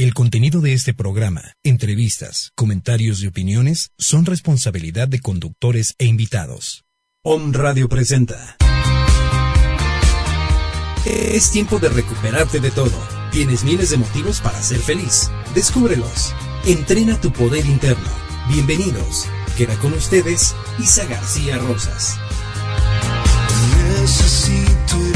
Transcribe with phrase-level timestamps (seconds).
[0.00, 6.86] El contenido de este programa, entrevistas, comentarios y opiniones son responsabilidad de conductores e invitados.
[7.22, 8.56] Om Radio presenta.
[11.04, 12.98] Es tiempo de recuperarte de todo.
[13.30, 15.30] Tienes miles de motivos para ser feliz.
[15.54, 16.32] Descúbrelos.
[16.64, 18.08] Entrena tu poder interno.
[18.48, 19.28] Bienvenidos.
[19.58, 22.16] Queda con ustedes Isa García Rosas.
[24.00, 25.09] Necesito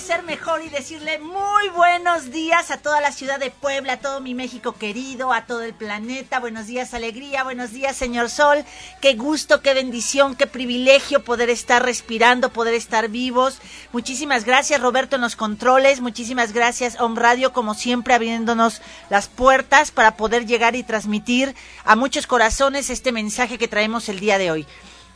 [0.00, 4.20] ser mejor y decirle muy buenos días a toda la ciudad de Puebla, a todo
[4.20, 6.40] mi México querido, a todo el planeta.
[6.40, 7.44] Buenos días, alegría.
[7.44, 8.64] Buenos días, señor Sol.
[9.02, 13.58] Qué gusto, qué bendición, qué privilegio poder estar respirando, poder estar vivos.
[13.92, 16.00] Muchísimas gracias, Roberto, en los controles.
[16.00, 21.54] Muchísimas gracias, Om Radio, como siempre, abriéndonos las puertas para poder llegar y transmitir
[21.84, 24.66] a muchos corazones este mensaje que traemos el día de hoy.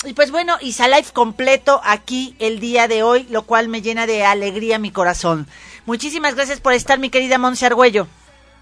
[0.04, 4.06] Y pues bueno, Isa Life completo aquí el día de hoy, lo cual me llena
[4.06, 5.46] de alegría mi corazón.
[5.86, 8.06] Muchísimas gracias por estar, mi querida Monse Argüello.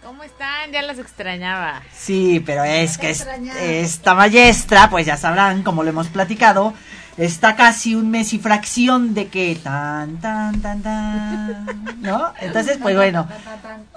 [0.04, 0.72] ¿Cómo están?
[0.72, 1.82] Ya las extrañaba.
[1.96, 3.26] Sí, pero es que es-
[3.60, 6.74] esta maestra, pues ya sabrán, como lo hemos platicado,
[7.16, 11.66] está casi un mes y fracción de que tan, tan, tan, tan,
[12.00, 12.32] ¿no?
[12.40, 13.28] Entonces, pues bueno,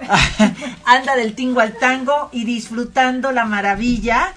[0.84, 4.32] anda del tingo al tango y disfrutando la maravilla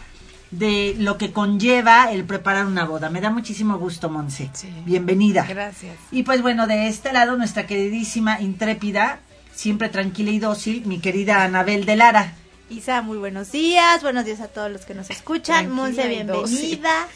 [0.51, 3.09] de lo que conlleva el preparar una boda.
[3.09, 4.49] Me da muchísimo gusto, Monse.
[4.85, 5.45] Bienvenida.
[5.47, 5.95] Gracias.
[6.11, 9.19] Y pues bueno, de este lado nuestra queridísima, intrépida,
[9.53, 12.33] siempre tranquila y dócil, mi querida Anabel de Lara.
[12.69, 14.01] Isa, muy buenos días.
[14.03, 15.69] Buenos días a todos los que nos escuchan.
[15.71, 17.07] Monse, bienvenida.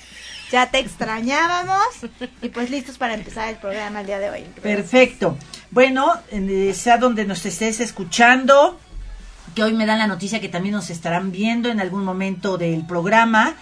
[0.51, 1.87] Ya te extrañábamos.
[2.41, 4.43] Y pues listos para empezar el programa el día de hoy.
[4.61, 5.37] Perfecto.
[5.71, 8.79] Bueno, eh, sea donde nos estés escuchando,
[9.53, 12.85] que hoy me dan la noticia que también nos estarán viendo en algún momento del
[12.85, 13.55] programa,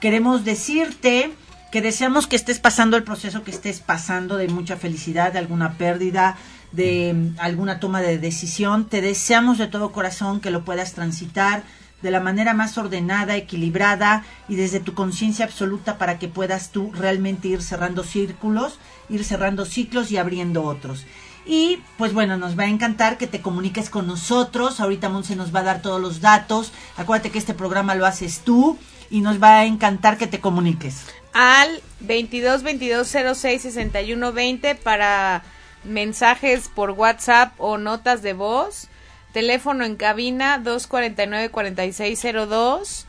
[0.00, 1.32] queremos decirte
[1.70, 5.72] que deseamos que estés pasando el proceso que estés pasando de mucha felicidad, de alguna
[5.72, 6.36] pérdida,
[6.72, 8.88] de mm, alguna toma de decisión.
[8.88, 11.64] Te deseamos de todo corazón que lo puedas transitar
[12.00, 16.92] de la manera más ordenada, equilibrada y desde tu conciencia absoluta para que puedas tú
[16.92, 18.78] realmente ir cerrando círculos,
[19.08, 21.06] ir cerrando ciclos y abriendo otros.
[21.46, 24.80] Y pues bueno, nos va a encantar que te comuniques con nosotros.
[24.80, 26.72] Ahorita Monse nos va a dar todos los datos.
[26.96, 28.78] Acuérdate que este programa lo haces tú
[29.10, 31.04] y nos va a encantar que te comuniques.
[31.34, 33.06] Al 22 22
[33.36, 35.42] 06 61 20 para
[35.84, 38.88] mensajes por WhatsApp o notas de voz.
[39.32, 43.06] Teléfono en cabina 249 4602.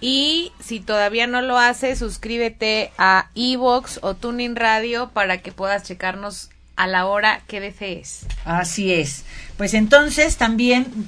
[0.00, 5.84] Y si todavía no lo haces, suscríbete a Evox o Tuning Radio para que puedas
[5.84, 8.26] checarnos a la hora que desees.
[8.44, 9.24] Así es.
[9.56, 11.06] Pues entonces también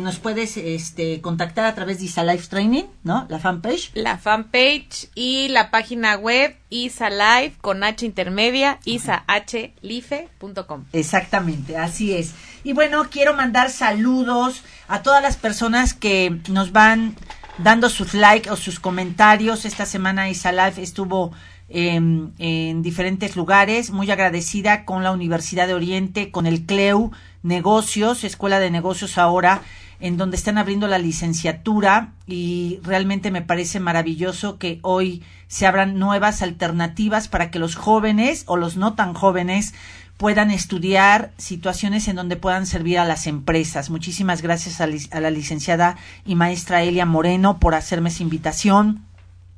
[0.00, 3.26] nos puedes este, contactar a través de Isa Life Training, ¿no?
[3.28, 3.90] La fanpage.
[3.94, 10.84] La fanpage y la página web Isa Live con H intermedia, isahlife.com.
[10.92, 12.34] Exactamente, así es.
[12.62, 17.16] Y bueno, quiero mandar saludos a todas las personas que nos van
[17.58, 19.64] dando sus likes o sus comentarios.
[19.64, 21.32] Esta semana Isa Life estuvo
[21.68, 27.12] em, en diferentes lugares, muy agradecida con la Universidad de Oriente, con el CLEU
[27.42, 29.62] Negocios, Escuela de Negocios ahora,
[30.00, 35.98] en donde están abriendo la licenciatura y realmente me parece maravilloso que hoy se abran
[35.98, 39.74] nuevas alternativas para que los jóvenes o los no tan jóvenes
[40.18, 43.88] puedan estudiar situaciones en donde puedan servir a las empresas.
[43.88, 45.96] Muchísimas gracias a, la licenciada
[46.26, 49.04] y maestra Elia Moreno por hacerme esa invitación.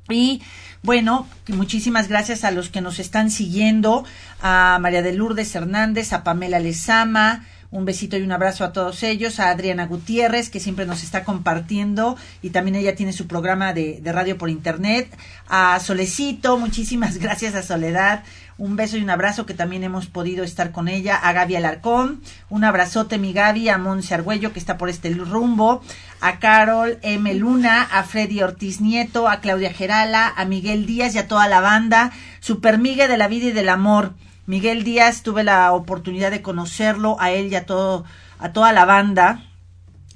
[0.07, 0.41] Y
[0.83, 4.03] bueno, muchísimas gracias a los que nos están siguiendo,
[4.41, 9.01] a María de Lourdes Hernández, a Pamela Lezama, Un besito y un abrazo a todos
[9.01, 13.73] ellos, a Adriana Gutiérrez, que siempre nos está compartiendo, y también ella tiene su programa
[13.73, 15.07] de, de radio por internet,
[15.47, 18.23] a Solecito, muchísimas gracias a Soledad,
[18.61, 22.21] un beso y un abrazo que también hemos podido estar con ella, a Gaby Alarcón,
[22.47, 25.81] un abrazote mi Gaby, a Monse Argüello que está por este rumbo,
[26.19, 27.33] a Carol M.
[27.33, 31.59] Luna, a Freddy Ortiz Nieto, a Claudia Gerala, a Miguel Díaz y a toda la
[31.59, 34.13] banda, Super Migue de la vida y del amor.
[34.45, 38.05] Miguel Díaz tuve la oportunidad de conocerlo, a él y a todo,
[38.37, 39.43] a toda la banda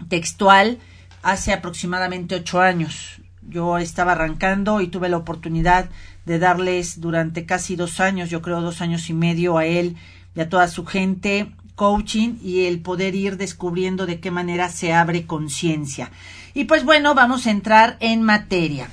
[0.07, 0.77] textual
[1.23, 3.19] hace aproximadamente ocho años.
[3.41, 5.89] Yo estaba arrancando y tuve la oportunidad
[6.25, 9.95] de darles durante casi dos años, yo creo dos años y medio a él
[10.35, 14.93] y a toda su gente coaching y el poder ir descubriendo de qué manera se
[14.93, 16.11] abre conciencia.
[16.53, 18.89] Y pues bueno, vamos a entrar en materia.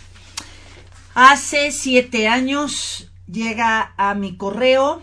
[1.14, 5.02] Hace siete años llega a mi correo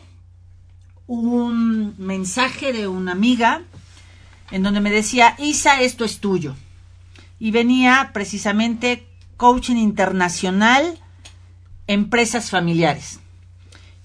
[1.08, 3.64] un mensaje de una amiga
[4.52, 6.56] en donde me decía, Isa, esto es tuyo.
[7.40, 11.00] Y venía precisamente coaching internacional
[11.90, 13.20] empresas familiares.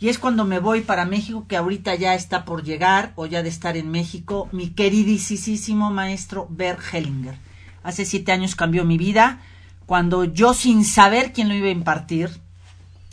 [0.00, 3.42] Y es cuando me voy para México, que ahorita ya está por llegar o ya
[3.42, 7.36] de estar en México, mi queridísimo maestro Bert Hellinger.
[7.82, 9.42] Hace siete años cambió mi vida,
[9.84, 12.30] cuando yo sin saber quién lo iba a impartir,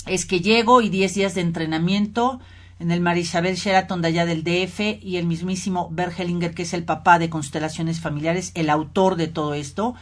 [0.05, 2.39] es que llego y diez días de entrenamiento
[2.79, 6.73] en el Marisabel Sheraton de allá del DF y el mismísimo Bert Hellinger, que es
[6.73, 9.95] el papá de Constelaciones Familiares, el autor de todo esto,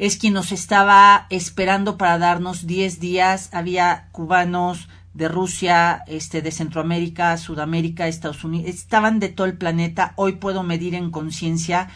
[0.00, 3.50] es quien nos estaba esperando para darnos 10 días.
[3.52, 10.14] Había cubanos de Rusia, este, de Centroamérica, Sudamérica, Estados Unidos, estaban de todo el planeta.
[10.16, 11.90] Hoy puedo medir en conciencia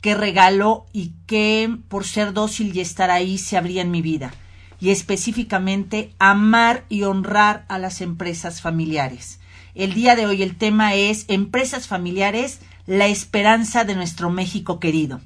[0.00, 4.34] qué regalo y qué, por ser dócil y estar ahí, se abría en mi vida.
[4.80, 9.38] Y específicamente, amar y honrar a las empresas familiares.
[9.76, 15.20] El día de hoy el tema es empresas familiares, la esperanza de nuestro México querido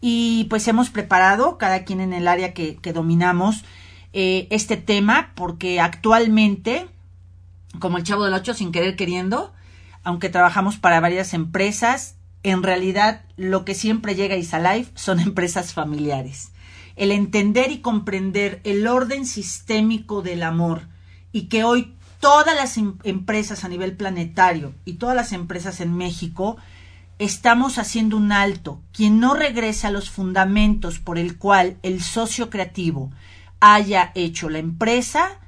[0.00, 3.64] y pues hemos preparado, cada quien en el área que, dominamos,
[4.12, 6.88] eh, este tema porque actualmente,
[7.78, 9.52] como el chavo del ocho sin querer queriendo,
[10.02, 15.72] aunque trabajamos para varias empresas, en realidad lo que siempre llega a Isalife son empresas
[15.74, 16.52] familiares.
[16.94, 20.88] El entender y comprender el orden sistémico del amor
[21.32, 25.94] y que hoy todas las em, empresas a nivel planetario y todas las empresas en
[25.94, 26.56] México
[27.18, 28.80] estamos haciendo un alto.
[28.92, 33.10] Quien no regresa a los fundamentos por el cual el socio creativo
[33.60, 35.40] haya hecho la empresa,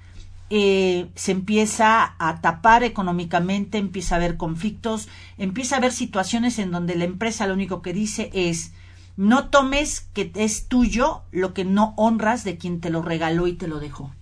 [0.50, 6.70] eh, se empieza a tapar económicamente, empieza a haber conflictos, empieza a haber situaciones en
[6.70, 8.73] donde la empresa lo único que dice es
[9.19, 13.53] no tomes que es tuyo lo que no honras de quien te lo regaló y
[13.53, 14.14] te lo dejó.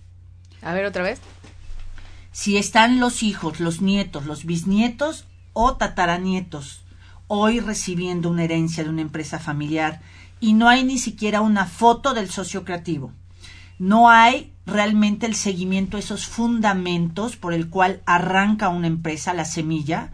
[0.61, 1.21] A ver otra vez.
[2.33, 6.81] Si están los hijos, los nietos, los bisnietos o tataranietos
[7.27, 10.01] hoy recibiendo una herencia de una empresa familiar
[10.39, 13.11] y no hay ni siquiera una foto del socio creativo.
[13.79, 19.45] No hay realmente el seguimiento a esos fundamentos por el cual arranca una empresa, la
[19.45, 20.13] semilla.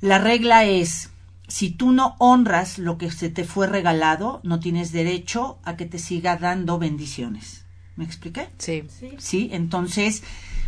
[0.00, 1.10] La regla es,
[1.48, 5.86] si tú no honras lo que se te fue regalado, no tienes derecho a que
[5.86, 7.64] te siga dando bendiciones.
[7.96, 8.50] ¿Me expliqué?
[8.58, 8.84] Sí.
[9.18, 10.22] Sí, entonces,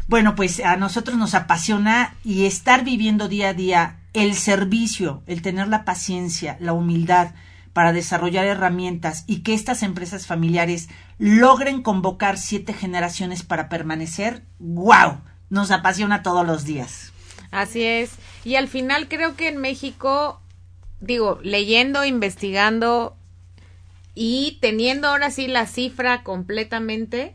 [0.09, 5.43] bueno, pues a nosotros nos apasiona y estar viviendo día a día el servicio, el
[5.43, 7.35] tener la paciencia, la humildad
[7.73, 10.89] para desarrollar herramientas y que estas empresas familiares
[11.19, 15.21] logren convocar siete generaciones para permanecer, ¡wow!
[15.51, 17.13] Nos apasiona todos los días.
[17.51, 18.13] Así es.
[18.45, 20.41] Y al final creo que en México,
[21.01, 23.17] digo, leyendo, investigando
[24.15, 27.35] y teniendo ahora sí la cifra completamente,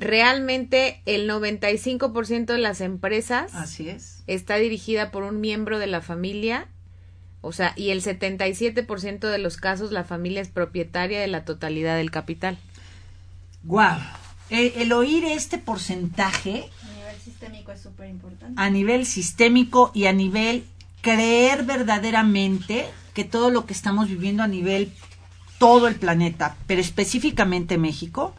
[0.00, 4.22] realmente el 95% de las empresas Así es.
[4.26, 6.68] está dirigida por un miembro de la familia,
[7.40, 11.96] o sea, y el 77% de los casos la familia es propietaria de la totalidad
[11.96, 12.58] del capital.
[13.64, 13.98] Wow.
[14.50, 18.60] El, oír este porcentaje A nivel sistémico es súper importante.
[18.60, 20.64] a nivel sistémico y a nivel
[21.00, 24.92] creer verdaderamente que todo lo que estamos viviendo a nivel
[25.58, 28.34] todo el planeta, pero específicamente México,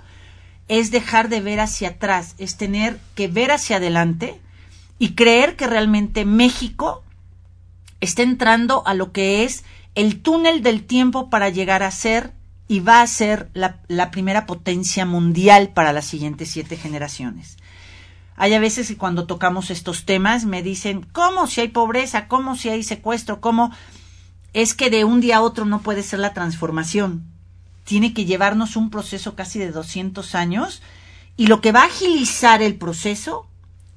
[0.67, 4.39] es dejar de ver hacia atrás, es tener que ver hacia adelante
[4.97, 7.03] y creer que realmente México
[8.01, 12.33] está entrando a lo que es el túnel del tiempo para llegar a ser
[12.67, 17.57] y va a ser la, primera potencia mundial para las siguientes siete generaciones.
[18.35, 22.27] Hay a veces que cuando tocamos estos temas me dicen, ¿cómo si hay pobreza?
[22.27, 23.39] ¿Cómo si hay secuestro?
[23.39, 23.71] ¿Cómo?
[24.51, 27.34] Es que de un día a otro no puede ser la transformación
[27.85, 30.81] tiene que llevarnos un proceso casi de 200 años
[31.37, 33.47] y lo que va a agilizar el proceso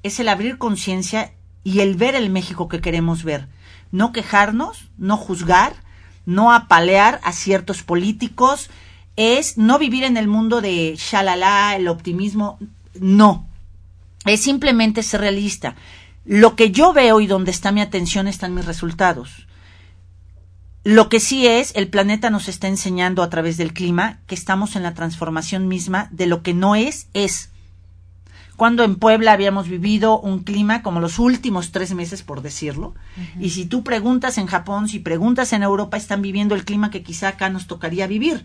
[0.03, 3.47] es el abrir conciencia y el ver el México que queremos ver.
[3.91, 5.73] no quejarnos, no juzgar,
[6.27, 8.69] no apalear a ciertos políticos,
[9.15, 12.59] es no vivir en el mundo de shalala, el optimismo,
[12.99, 13.47] no.
[14.25, 15.75] Es simplemente ser realista.
[16.25, 19.47] Lo que yo veo y donde está mi atención están mis resultados.
[20.89, 24.75] Lo que sí es, el planeta nos está enseñando a través del clima que estamos
[24.75, 27.51] en la transformación misma de lo que no es, es.
[28.55, 32.95] Cuando en Puebla habíamos vivido un clima como los últimos tres meses, por decirlo,
[33.39, 37.03] y si tú preguntas en Japón, si preguntas en Europa, están viviendo el clima que
[37.03, 38.43] quizá acá nos tocaría vivir.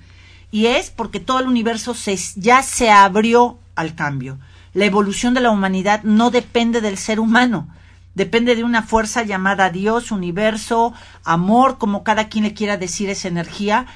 [0.50, 4.38] Y es porque todo el universo se, ya se abrió al cambio.
[4.74, 7.70] La evolución de la humanidad no depende del ser humano,
[8.14, 10.92] depende de una fuerza llamada Dios, universo,
[11.24, 13.86] amor, como cada quien le quiera decir esa energía.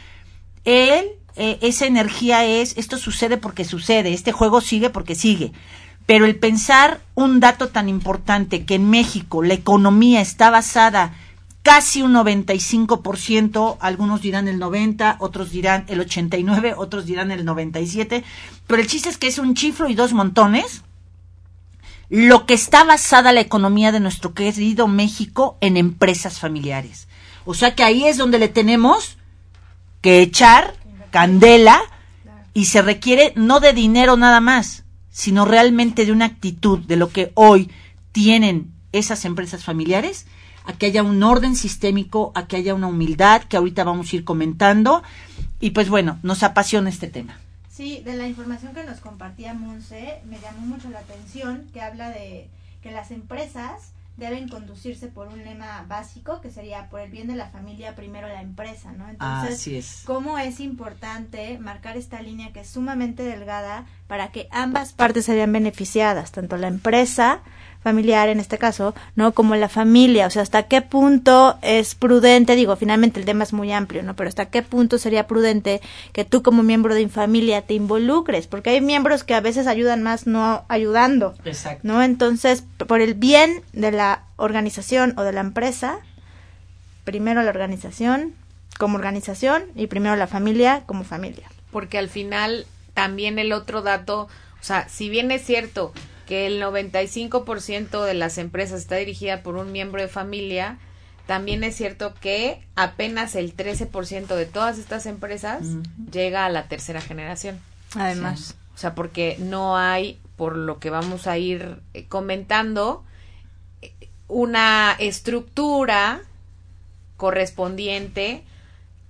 [0.64, 1.06] Él,
[1.36, 5.52] eh, esa energía es, esto sucede porque sucede, este juego sigue porque sigue.
[6.06, 11.12] Pero el pensar un dato tan importante que en México la economía está basada
[11.62, 18.24] casi un 95%, algunos dirán el 90, otros dirán el 89, otros dirán el 97,
[18.66, 20.82] pero el chiste es que es un chiflo y dos montones
[22.10, 27.08] lo que está basada la economía de nuestro querido México en empresas familiares.
[27.44, 29.18] O sea que ahí es donde le tenemos
[30.00, 30.74] que echar
[31.10, 31.80] candela
[32.54, 37.10] y se requiere no de dinero nada más, sino realmente de una actitud de lo
[37.10, 37.70] que hoy
[38.12, 40.26] tienen esas empresas familiares,
[40.64, 44.16] a que haya un orden sistémico, a que haya una humildad, que ahorita vamos a
[44.16, 45.02] ir comentando.
[45.60, 47.38] Y pues bueno, nos apasiona este tema.
[47.78, 52.10] Sí, de la información que nos compartía Monse, me llamó mucho la atención que habla
[52.10, 52.50] de
[52.82, 57.36] que las empresas deben conducirse por un lema básico que sería por el bien de
[57.36, 59.08] la familia primero la empresa, ¿no?
[59.08, 60.02] Entonces, Así es.
[60.04, 65.36] cómo es importante marcar esta línea que es sumamente delgada para que ambas partes se
[65.36, 67.42] vean beneficiadas, tanto la empresa
[67.82, 69.32] familiar en este caso, ¿no?
[69.32, 73.52] Como la familia, o sea, hasta qué punto es prudente, digo, finalmente el tema es
[73.52, 74.14] muy amplio, ¿no?
[74.16, 75.80] Pero hasta qué punto sería prudente
[76.12, 80.02] que tú como miembro de familia te involucres, porque hay miembros que a veces ayudan
[80.02, 81.80] más no ayudando, Exacto.
[81.86, 82.02] ¿no?
[82.02, 85.98] Entonces, por el bien de la organización o de la empresa,
[87.04, 88.34] primero la organización
[88.78, 91.48] como organización y primero la familia como familia.
[91.70, 94.22] porque al final también el otro dato,
[94.60, 95.92] o sea, si bien es cierto
[96.28, 100.78] que el 95% de las empresas está dirigida por un miembro de familia,
[101.26, 105.62] también es cierto que apenas el 13% de todas estas empresas
[106.12, 107.58] llega a la tercera generación.
[107.94, 108.56] Además.
[108.74, 113.04] O sea, porque no hay, por lo que vamos a ir eh, comentando,
[114.28, 116.20] una estructura
[117.16, 118.44] correspondiente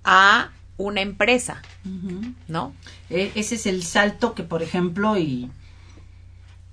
[0.03, 1.61] a una empresa,
[2.47, 2.73] ¿no?
[3.09, 5.51] E- ese es el salto que, por ejemplo, y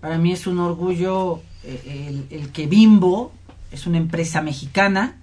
[0.06, 3.32] para mí es un orgullo eh, el, que Bimbo
[3.72, 5.16] es una empresa mexicana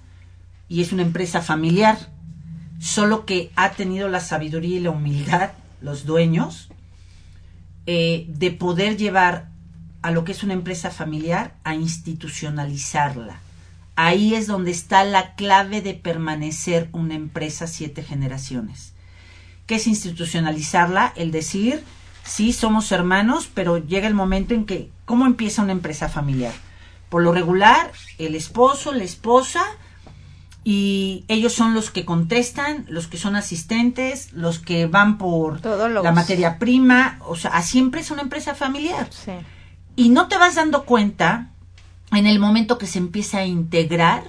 [0.67, 1.97] y es una empresa familiar,
[2.81, 6.67] solo que ha tenido la sabiduría y la humildad, los dueños,
[7.85, 9.47] eh, de poder llevar
[10.01, 13.39] a lo que es una empresa familiar a institucionalizarla.
[13.95, 18.91] Ahí es donde está la clave de permanecer una empresa siete generaciones.
[19.65, 21.13] ¿Qué es institucionalizarla?
[21.15, 21.85] El decir,
[22.23, 26.53] sí, somos hermanos, pero llega el momento en que, ¿cómo empieza una empresa familiar?
[27.09, 29.63] Por lo regular, el esposo, la esposa,
[30.63, 36.05] y ellos son los que contestan, los que son asistentes, los que van por Todólogos.
[36.05, 39.07] la materia prima, o sea, siempre es una empresa familiar.
[39.11, 39.33] Sí.
[39.95, 41.49] Y no te vas dando cuenta
[42.11, 44.23] en el momento que se empieza a integrar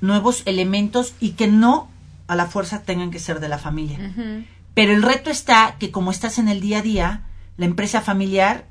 [0.00, 1.90] nuevos elementos y que no
[2.28, 3.98] a la fuerza tengan que ser de la familia.
[4.74, 8.68] Pero el reto está que como estás en el día a día, la empresa familiar,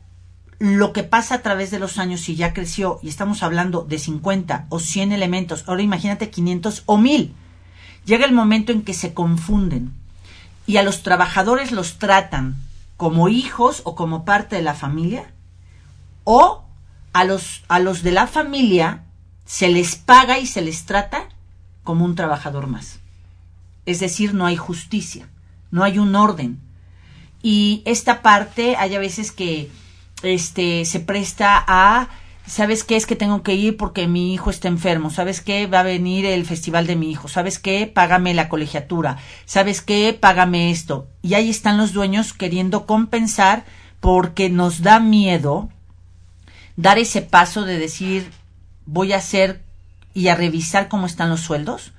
[0.59, 3.97] lo que pasa a través de los años, si ya creció, y estamos hablando de
[3.97, 7.33] 50 o 100 elementos, ahora imagínate 500 o 1000,
[8.05, 9.93] llega el momento en que se confunden
[10.65, 12.57] y a los trabajadores los tratan
[12.97, 15.31] como hijos o como parte de la familia,
[16.25, 16.65] o
[17.13, 19.05] a los, a los de la familia
[19.45, 21.29] se les paga y se les trata
[21.83, 22.99] como un trabajador más.
[23.85, 25.27] Es decir, no hay justicia,
[25.71, 26.59] no hay un orden.
[27.41, 29.69] Y esta parte hay a veces que
[30.23, 32.09] este se presta a
[32.49, 32.95] ¿Sabes qué?
[32.95, 35.11] Es que tengo que ir porque mi hijo está enfermo.
[35.11, 35.67] ¿Sabes qué?
[35.67, 37.27] Va a venir el festival de mi hijo.
[37.27, 37.85] ¿Sabes qué?
[37.85, 39.17] Págame la colegiatura.
[39.45, 40.17] ¿Sabes qué?
[40.19, 41.07] Págame esto.
[41.21, 43.65] Y ahí están los dueños queriendo compensar
[43.99, 45.69] porque nos da miedo
[46.75, 48.31] dar ese paso de decir
[48.88, 49.61] voy a hacer
[50.15, 51.91] y a revisar cómo están los sueldos.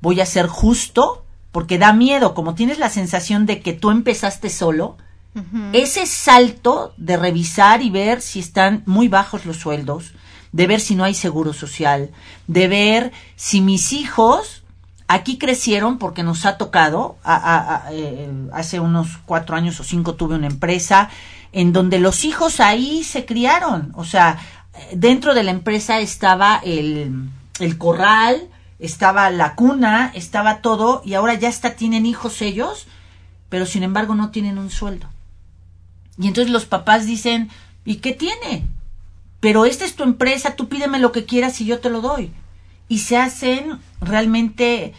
[0.00, 2.34] Voy a ser justo porque da miedo.
[2.34, 4.96] Como tienes la sensación de que tú empezaste solo,
[5.72, 10.12] ese salto de revisar y ver si están muy bajos los sueldos,
[10.50, 12.10] de ver si no hay seguro social,
[12.48, 14.64] de ver si mis hijos
[15.06, 17.16] aquí crecieron porque nos ha tocado,
[17.92, 21.10] eh, hace unos cuatro años o cinco tuve una empresa
[21.52, 24.38] en donde los hijos ahí se criaron, o sea,
[24.92, 27.28] dentro de la empresa estaba el,
[27.60, 28.48] el corral,
[28.80, 32.86] estaba la cuna, estaba todo, y ahora ya está, tienen hijos ellos,
[33.48, 35.08] pero sin embargo no tienen un sueldo.
[36.18, 37.50] Y entonces los papás dicen,
[37.84, 38.66] ¿y qué tiene?
[39.40, 42.32] Pero esta es tu empresa, tú pídeme lo que quieras y yo te lo doy.
[42.88, 44.92] Y se hacen realmente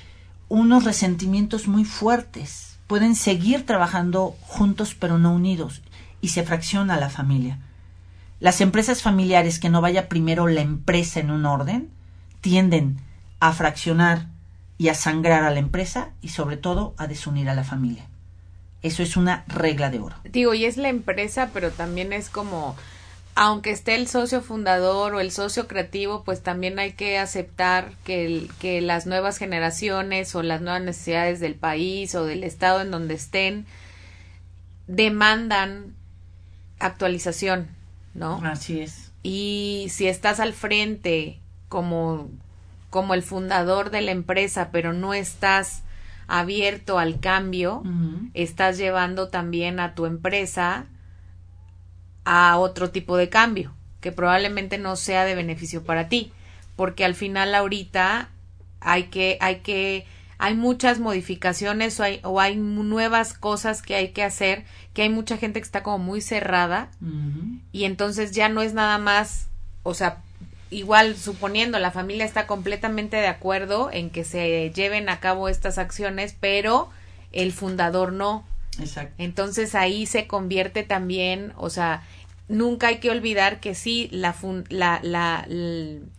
[0.47, 2.79] unos resentimientos muy fuertes.
[2.87, 5.81] Pueden seguir trabajando juntos pero no unidos
[6.21, 7.59] y se fracciona la familia.
[8.39, 11.89] Las empresas familiares que no vaya primero la empresa en un orden
[12.41, 12.99] tienden
[13.41, 14.27] a fraccionar
[14.77, 18.07] y a sangrar a la empresa y sobre todo a desunir a la familia.
[18.81, 20.15] Eso es una regla de oro.
[20.23, 22.75] Digo, y es la empresa, pero también es como,
[23.35, 28.47] aunque esté el socio fundador o el socio creativo, pues también hay que aceptar que,
[28.59, 33.15] que las nuevas generaciones o las nuevas necesidades del país o del estado en donde
[33.15, 33.65] estén
[34.85, 35.95] demandan
[36.79, 37.69] actualización,
[38.13, 38.39] ¿no?
[38.43, 39.11] Así es.
[39.23, 42.29] Y si estás al frente como,
[42.91, 45.81] como el fundador de la empresa, pero no estás
[46.27, 47.83] abierto al cambio,
[48.33, 50.85] estás llevando también a tu empresa
[52.25, 56.31] a otro tipo de cambio, que probablemente no sea de beneficio para ti,
[56.75, 58.29] porque al final ahorita
[58.81, 60.05] hay que, hay que,
[60.37, 65.09] hay muchas modificaciones o hay, o hay nuevas cosas que hay que hacer, que hay
[65.09, 66.91] mucha gente que está como muy cerrada
[67.71, 69.47] y entonces ya no es nada más,
[69.83, 70.21] o sea,
[70.71, 75.77] igual suponiendo la familia está completamente de acuerdo en que se lleven a cabo estas
[75.77, 76.89] acciones, pero
[77.31, 78.45] el fundador no.
[78.79, 79.13] Exacto.
[79.17, 82.03] Entonces ahí se convierte también, o sea,
[82.47, 84.35] nunca hay que olvidar que sí, la,
[84.69, 85.47] la, la,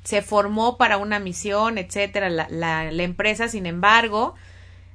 [0.05, 4.35] se formó para una misión, etcétera, la, la, la, empresa, sin embargo,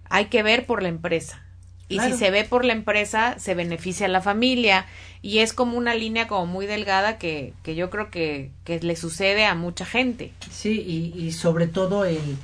[0.10, 1.44] hay que ver por la empresa.
[1.90, 4.86] Y si se ve por la empresa, se beneficia a la familia.
[5.22, 8.96] Y es como una línea como muy delgada que, que yo creo que, que le
[8.96, 10.34] sucede a mucha gente.
[10.52, 12.38] Sí, y, y sobre todo el,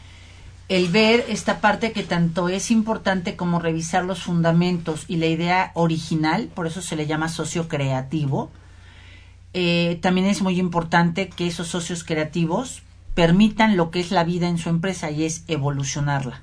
[0.69, 5.71] el ver esta parte que tanto es importante como revisar los fundamentos y la idea
[5.75, 8.49] original, por eso se le llama socio creativo,
[9.53, 12.81] eh, también es muy importante que esos socios creativos
[13.13, 16.41] permitan lo que es la vida en su empresa y es evolucionarla.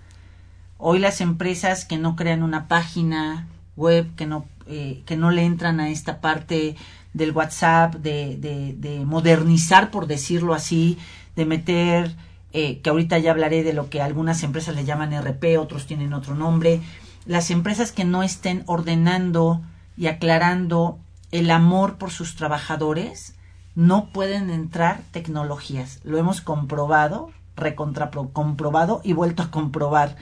[0.83, 5.45] Hoy las empresas que no crean una página web, que no, eh, que no le
[5.45, 6.75] entran a esta parte
[7.12, 10.97] del WhatsApp, de, de, de modernizar, por decirlo así,
[11.37, 12.16] de meter,
[12.53, 16.14] eh, que ahorita ya hablaré de lo que algunas empresas le llaman RP, otros tienen
[16.14, 16.81] otro nombre,
[17.27, 19.61] las empresas que no estén ordenando
[19.97, 20.99] y aclarando
[21.31, 23.35] el amor por sus trabajadores,
[23.75, 26.01] no pueden entrar tecnologías.
[26.05, 30.16] Lo hemos comprobado, recontra comprobado y vuelto a comprobar.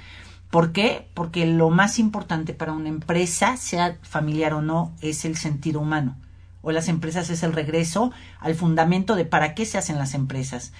[0.50, 1.08] ¿Por qué?
[1.14, 6.16] Porque lo más importante para una empresa, sea familiar o no, es el sentido humano.
[6.62, 10.72] O las empresas es el regreso al fundamento de para qué se hacen las empresas.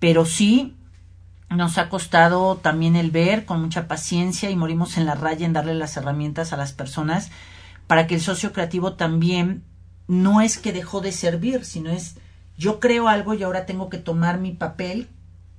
[0.00, 0.76] Pero sí
[1.50, 5.52] nos ha costado también el ver con mucha paciencia y morimos en la raya en
[5.52, 7.30] darle las herramientas a las personas
[7.86, 9.62] para que el socio creativo también
[10.08, 12.16] no es que dejó de servir, sino es
[12.56, 15.08] yo creo algo y ahora tengo que tomar mi papel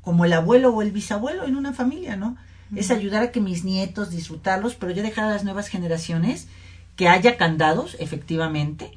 [0.02, 2.38] como el abuelo o el bisabuelo en una familia, ¿no?
[2.76, 6.48] Es ayudar a que mis nietos disfrutarlos, pero yo dejar a las nuevas generaciones
[6.96, 8.92] que haya candados, efectivamente,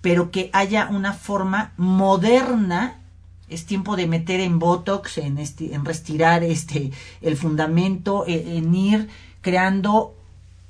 [0.00, 2.98] pero que haya una forma moderna.
[3.48, 6.90] Es tiempo de meter en botox, en, este, en restirar este,
[7.20, 9.08] el fundamento, en, en ir
[9.42, 10.14] creando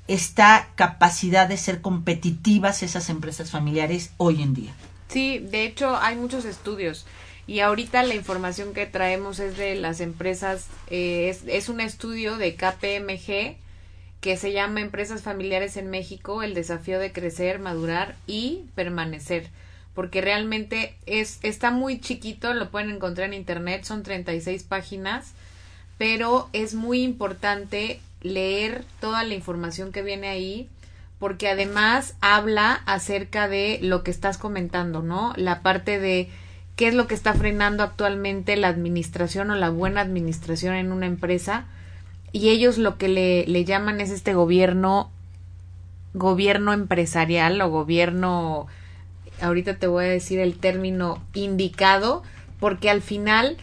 [0.07, 4.73] esta capacidad de ser competitivas esas empresas familiares hoy en día.
[5.07, 7.05] Sí, de hecho hay muchos estudios
[7.47, 12.37] y ahorita la información que traemos es de las empresas, eh, es, es un estudio
[12.37, 13.57] de KPMG
[14.21, 19.49] que se llama Empresas Familiares en México, el desafío de crecer, madurar y permanecer
[19.93, 25.33] porque realmente es está muy chiquito, lo pueden encontrar en internet, son 36 páginas,
[25.97, 30.69] pero es muy importante leer toda la información que viene ahí,
[31.19, 35.33] porque además habla acerca de lo que estás comentando, ¿no?
[35.35, 36.29] La parte de
[36.75, 41.05] qué es lo que está frenando actualmente la administración o la buena administración en una
[41.05, 41.65] empresa.
[42.31, 45.11] Y ellos lo que le, le llaman es este gobierno,
[46.13, 48.67] gobierno empresarial o gobierno,
[49.41, 52.23] ahorita te voy a decir el término indicado,
[52.59, 53.57] porque al final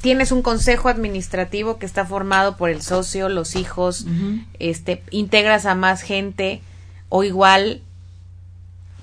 [0.00, 4.06] tienes un consejo administrativo que está formado por el socio, los hijos,
[4.58, 6.60] este, integras a más gente
[7.08, 7.80] o igual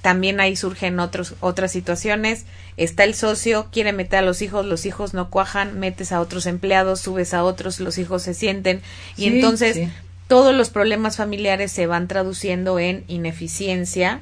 [0.02, 2.46] también ahí surgen otros, otras situaciones.
[2.78, 6.46] Está el socio, quiere meter a los hijos, los hijos no cuajan, metes a otros
[6.48, 8.82] empleados, subes a otros, los hijos se sienten.
[9.16, 9.90] Y Sí, entonces sí.
[10.28, 14.22] todos los problemas familiares se van traduciendo en ineficiencia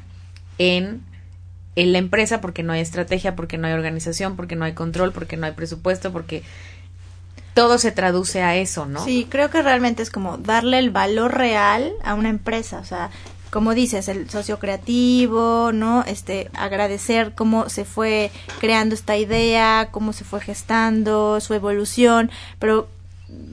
[0.58, 1.02] en,
[1.78, 5.14] en la empresa porque no hay estrategia, porque no hay organización, porque no hay control,
[5.14, 6.44] porque no hay presupuesto, porque
[7.54, 9.04] todo se traduce a eso, ¿no?
[9.04, 13.10] Sí, creo que realmente es como darle el valor real a una empresa, o sea,
[13.50, 16.04] como dices, el socio creativo, ¿no?
[16.06, 22.88] Este, agradecer cómo se fue creando esta idea, cómo se fue gestando, su evolución, pero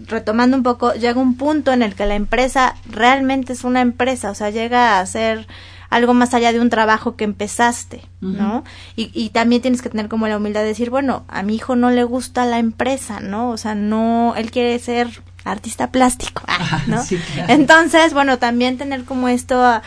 [0.06, 4.30] retomando un poco, llega un punto en el que la empresa realmente es una empresa,
[4.30, 5.46] o sea, llega a ser
[5.90, 8.64] algo más allá de un trabajo que empezaste, ¿no?
[8.96, 11.76] y, y también tienes que tener como la humildad de decir, bueno, a mi hijo
[11.76, 13.50] no le gusta la empresa, ¿no?
[13.50, 17.02] O sea, no, él quiere ser artista plástico, ah, ¿no?
[17.02, 17.52] Sí, claro.
[17.52, 19.80] Entonces, bueno, también tener como esto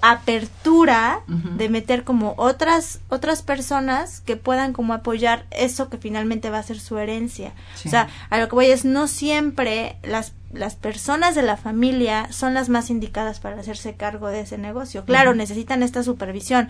[0.00, 6.58] apertura de meter como otras otras personas que puedan como apoyar eso que finalmente va
[6.58, 7.52] a ser su herencia.
[7.76, 7.86] Sí.
[7.86, 12.26] O sea, a lo que voy es no siempre las las personas de la familia
[12.32, 15.04] son las más indicadas para hacerse cargo de ese negocio.
[15.04, 16.68] Claro, necesitan esta supervisión,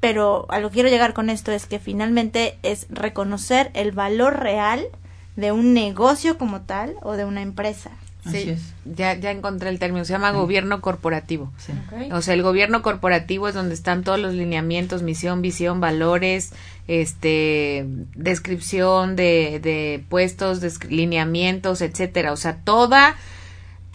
[0.00, 4.40] pero a lo que quiero llegar con esto es que finalmente es reconocer el valor
[4.40, 4.86] real
[5.36, 7.90] de un negocio como tal o de una empresa.
[8.24, 8.62] Así Sí, es.
[8.86, 11.52] ya, ya encontré el término, se llama gobierno corporativo.
[11.58, 11.72] Sí.
[12.10, 16.52] O sea, el gobierno corporativo es donde están todos los lineamientos, misión, visión, valores,
[16.88, 22.32] este, descripción de, de puestos, lineamientos, etcétera.
[22.32, 23.14] O sea, toda,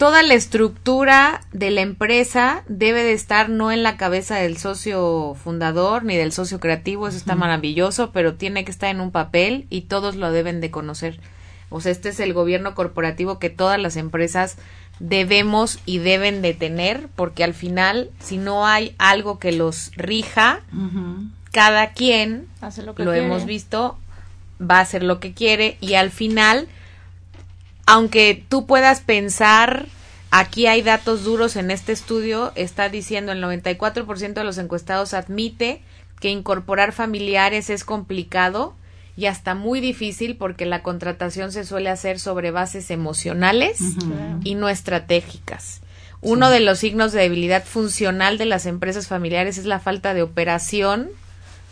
[0.00, 5.34] toda la estructura de la empresa debe de estar no en la cabeza del socio
[5.34, 9.66] fundador ni del socio creativo, eso está maravilloso, pero tiene que estar en un papel
[9.68, 11.20] y todos lo deben de conocer.
[11.68, 14.56] O sea, este es el gobierno corporativo que todas las empresas
[15.00, 20.60] debemos y deben de tener, porque al final, si no hay algo que los rija,
[21.52, 23.26] cada quien, Hace lo que lo quiere.
[23.26, 23.98] hemos visto,
[24.58, 26.68] va a hacer lo que quiere y al final,
[27.90, 29.86] aunque tú puedas pensar,
[30.30, 35.82] aquí hay datos duros en este estudio, está diciendo el 94% de los encuestados admite
[36.20, 38.74] que incorporar familiares es complicado
[39.16, 43.80] y hasta muy difícil porque la contratación se suele hacer sobre bases emocionales
[44.44, 45.80] y no estratégicas.
[46.20, 50.22] Uno de los signos de debilidad funcional de las empresas familiares es la falta de
[50.22, 51.10] operación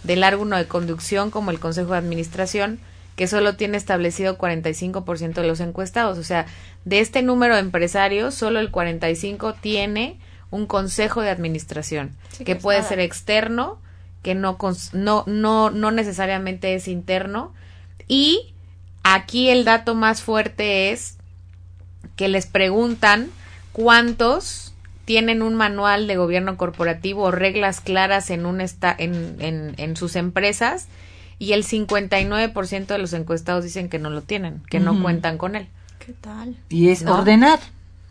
[0.02, 2.80] del órgano de conducción como el Consejo de Administración,
[3.18, 6.18] que solo tiene establecido 45% de los encuestados.
[6.18, 6.46] O sea,
[6.84, 10.20] de este número de empresarios, solo el 45% tiene
[10.52, 12.88] un Consejo de Administración, Sí, que puede nada.
[12.88, 13.80] ser externo,
[14.22, 14.56] que no,
[14.92, 17.52] no, no, no necesariamente es interno.
[18.06, 18.54] Y
[19.02, 21.16] aquí el dato más fuerte es
[22.14, 23.30] que les preguntan
[23.72, 24.74] cuántos
[25.06, 29.96] tienen un manual de gobierno corporativo o reglas claras en, un esta en, en, en
[29.96, 30.86] sus empresas
[31.38, 35.54] y el 59% de los encuestados dicen que no lo tienen, que no cuentan con
[35.56, 35.68] él.
[36.04, 36.56] ¿Qué tal?
[36.68, 37.14] Y es ¿No?
[37.14, 37.58] ordenar.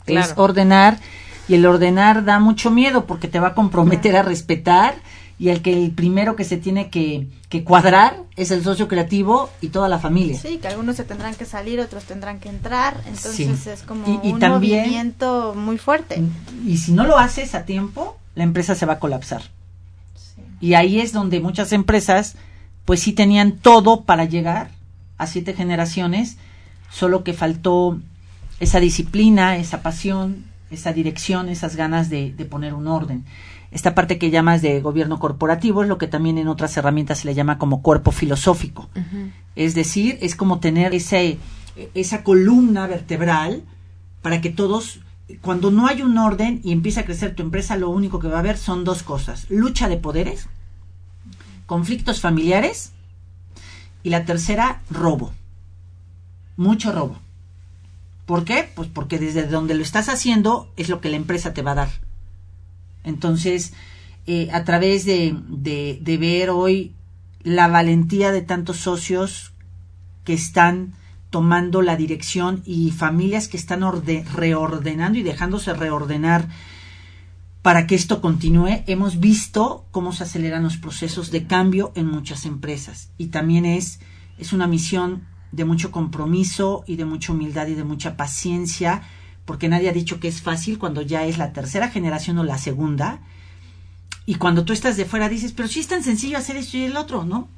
[0.06, 0.26] Claro.
[0.26, 1.00] Es ordenar.
[1.48, 4.96] Y el ordenar da mucho miedo porque te va a comprometer a respetar.
[5.40, 9.52] Y el que el primero que se tiene que, que cuadrar es el socio creativo
[9.62, 10.36] y toda la familia.
[10.40, 13.70] Sí, que algunos se tendrán que salir, otros tendrán que entrar, entonces Sí.
[13.70, 16.24] es como Y- y un también- movimiento muy fuerte.
[16.66, 19.44] Y si no lo haces a tiempo, la empresa se va a colapsar.
[20.16, 20.42] Sí.
[20.60, 22.36] Y ahí es donde muchas empresas,
[22.88, 24.72] pues sí tenían todo para llegar
[25.18, 26.38] a siete generaciones,
[26.90, 28.00] solo que faltó
[28.62, 33.26] esa disciplina, esa pasión, esa dirección, esas ganas de, de poner un orden.
[33.72, 37.28] Esta parte que llamas de gobierno corporativo es lo que también en otras herramientas se
[37.28, 38.88] le llama como cuerpo filosófico.
[39.58, 41.40] Es decir, es como tener ese,
[41.94, 43.64] esa columna vertebral
[44.22, 45.02] para que todos,
[45.42, 48.38] cuando no hay un orden y empieza a crecer tu empresa, lo único que va
[48.38, 49.46] a haber son dos cosas.
[49.50, 50.48] Lucha de poderes,
[51.68, 52.92] conflictos familiares
[54.02, 55.34] y la tercera, robo.
[56.56, 57.20] Mucho robo.
[58.26, 58.68] ¿Por qué?
[58.76, 61.76] Pues porque desde donde lo estás haciendo es lo que la empresa te va a
[61.76, 61.90] dar.
[63.04, 63.74] Entonces,
[64.26, 66.94] eh, a través de, de, ver hoy
[67.44, 69.54] la valentía de tantos socios
[70.26, 70.94] que están
[71.30, 76.50] tomando la dirección y familias que están orde- reordenando y dejándose reordenar
[77.68, 82.46] para que esto continúe, hemos visto cómo se aceleran los procesos de cambio en muchas
[82.46, 83.10] empresas.
[83.18, 84.00] Y también es,
[84.38, 89.02] es una misión de mucho compromiso y de mucha humildad y de mucha paciencia,
[89.44, 92.58] porque nadie ha dicho que es fácil cuando ya es la tercera generación o la
[92.58, 93.20] segunda.
[94.26, 96.84] Y cuando tú estás de fuera dices, pero sí es tan sencillo hacer esto y
[96.84, 97.50] el otro, ¿no?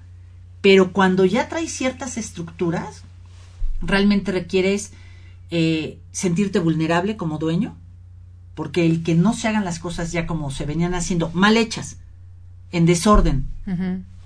[0.62, 3.04] Pero cuando ya traes ciertas estructuras,
[3.80, 4.92] realmente requieres
[5.52, 7.78] eh, sentirte vulnerable como dueño,
[8.60, 11.96] porque el que no se hagan las cosas ya como se venían haciendo, mal hechas,
[12.74, 13.46] en desorden,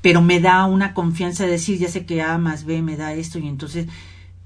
[0.01, 3.13] pero me da una confianza de decir, ya sé que A más B me da
[3.13, 3.85] esto y entonces,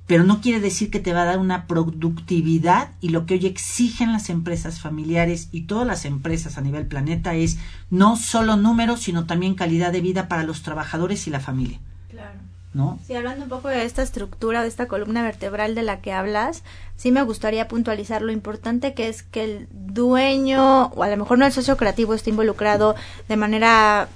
[0.05, 3.45] pero no quiere decir que te va a dar una productividad y lo que hoy
[3.45, 7.57] exigen las empresas familiares y todas las empresas a nivel planeta es
[7.89, 11.79] no solo números, sino también calidad de vida para los trabajadores y la familia.
[12.77, 12.99] ¿No?
[13.05, 16.63] Sí, hablando un poco de esta estructura, de esta columna vertebral de la que hablas,
[16.95, 21.39] sí me gustaría puntualizar lo importante que es que el dueño, o a lo mejor
[21.39, 22.95] no el socio creativo, esté involucrado
[23.27, 24.07] de manera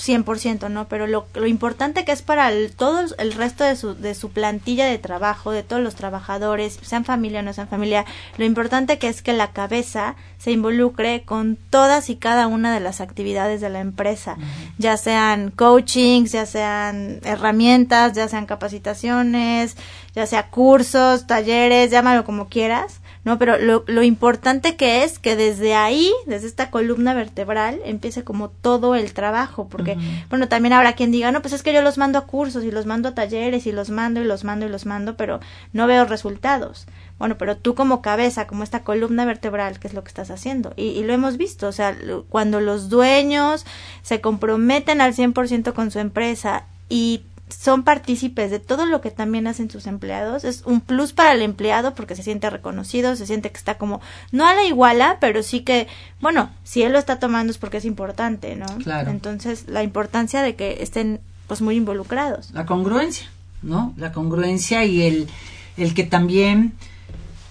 [0.00, 0.88] 100%, ¿no?
[0.88, 4.30] Pero lo, lo importante que es para el, todo el resto de su, de su
[4.30, 8.06] plantilla de trabajo, de todos los trabajadores, sean familia o no sean familia,
[8.38, 12.80] lo importante que es que la cabeza se involucre con todas y cada una de
[12.80, 14.38] las actividades de la empresa,
[14.78, 19.76] ya sean coachings, ya sean herramientas, ya sean capacitaciones,
[20.14, 23.38] ya sea cursos, talleres, llámalo como quieras, ¿no?
[23.38, 28.48] Pero lo, lo importante que es que desde ahí, desde esta columna vertebral, empiece como
[28.48, 29.96] todo el trabajo, porque,
[30.30, 32.70] bueno, también habrá quien diga, no, pues es que yo los mando a cursos y
[32.70, 35.40] los mando a talleres y los mando y los mando y los mando, pero
[35.72, 36.86] no veo resultados.
[37.18, 40.72] Bueno, pero tú como cabeza, como esta columna vertebral, ¿qué es lo que estás haciendo?
[40.76, 43.66] Y, y lo hemos visto, o sea, lo- cuando los dueños
[44.02, 49.46] se comprometen al 100% con su empresa y son partícipes de todo lo que también
[49.46, 50.44] hacen sus empleados.
[50.44, 54.00] Es un plus para el empleado porque se siente reconocido, se siente que está como,
[54.32, 55.86] no a la iguala, pero sí que,
[56.20, 58.66] bueno, si él lo está tomando es porque es importante, ¿no?
[58.82, 59.10] Claro.
[59.10, 62.52] Entonces, la importancia de que estén pues muy involucrados.
[62.52, 63.28] la congruencia,
[63.62, 63.92] ¿no?
[63.96, 65.28] La congruencia y el,
[65.76, 66.74] el que también,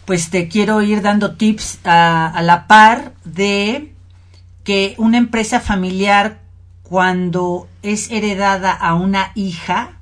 [0.05, 3.93] pues te quiero ir dando tips a, a la par de
[4.63, 6.39] que una empresa familiar
[6.89, 9.99] cuando es heredada a una hija,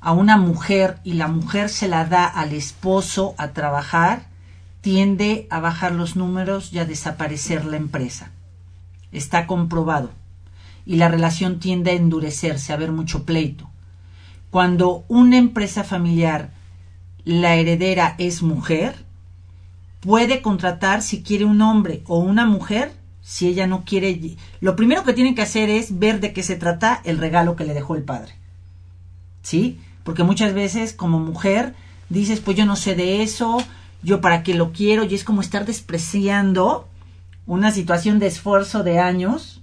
[0.00, 4.28] a una mujer y la mujer se la da al esposo a trabajar,
[4.80, 8.30] tiende a bajar los números y a desaparecer la empresa.
[9.12, 10.10] Está comprobado.
[10.86, 13.68] Y la relación tiende a endurecerse, a haber mucho pleito.
[14.50, 16.54] Cuando una empresa familiar,
[17.26, 19.04] la heredera es mujer,
[20.00, 22.94] puede contratar si quiere un hombre o una mujer,
[23.26, 24.36] si ella no quiere.
[24.60, 27.64] Lo primero que tiene que hacer es ver de qué se trata el regalo que
[27.64, 28.36] le dejó el padre.
[29.42, 29.80] ¿Sí?
[30.04, 31.74] Porque muchas veces como mujer
[32.08, 33.58] dices, pues yo no sé de eso,
[34.00, 36.86] yo para qué lo quiero, y es como estar despreciando
[37.46, 39.60] una situación de esfuerzo de años.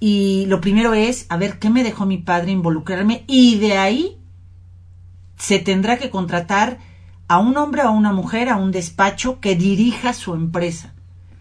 [0.00, 3.24] Y lo primero es, a ver, ¿qué me dejó mi padre involucrarme?
[3.26, 4.16] Y de ahí
[5.36, 6.78] se tendrá que contratar
[7.28, 10.91] a un hombre o a una mujer a un despacho que dirija su empresa.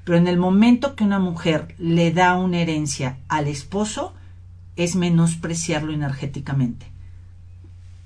[0.04, 4.14] Pero en el momento que una mujer le da una herencia al esposo,
[4.76, 6.88] es menospreciarlo energéticamente.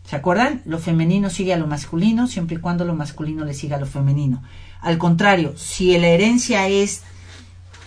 [0.06, 0.62] ¿Se acuerdan?
[0.66, 3.86] Lo femenino sigue a lo masculino siempre y cuando lo masculino le siga a lo
[3.86, 4.44] femenino.
[4.82, 7.02] Al contrario, si la herencia es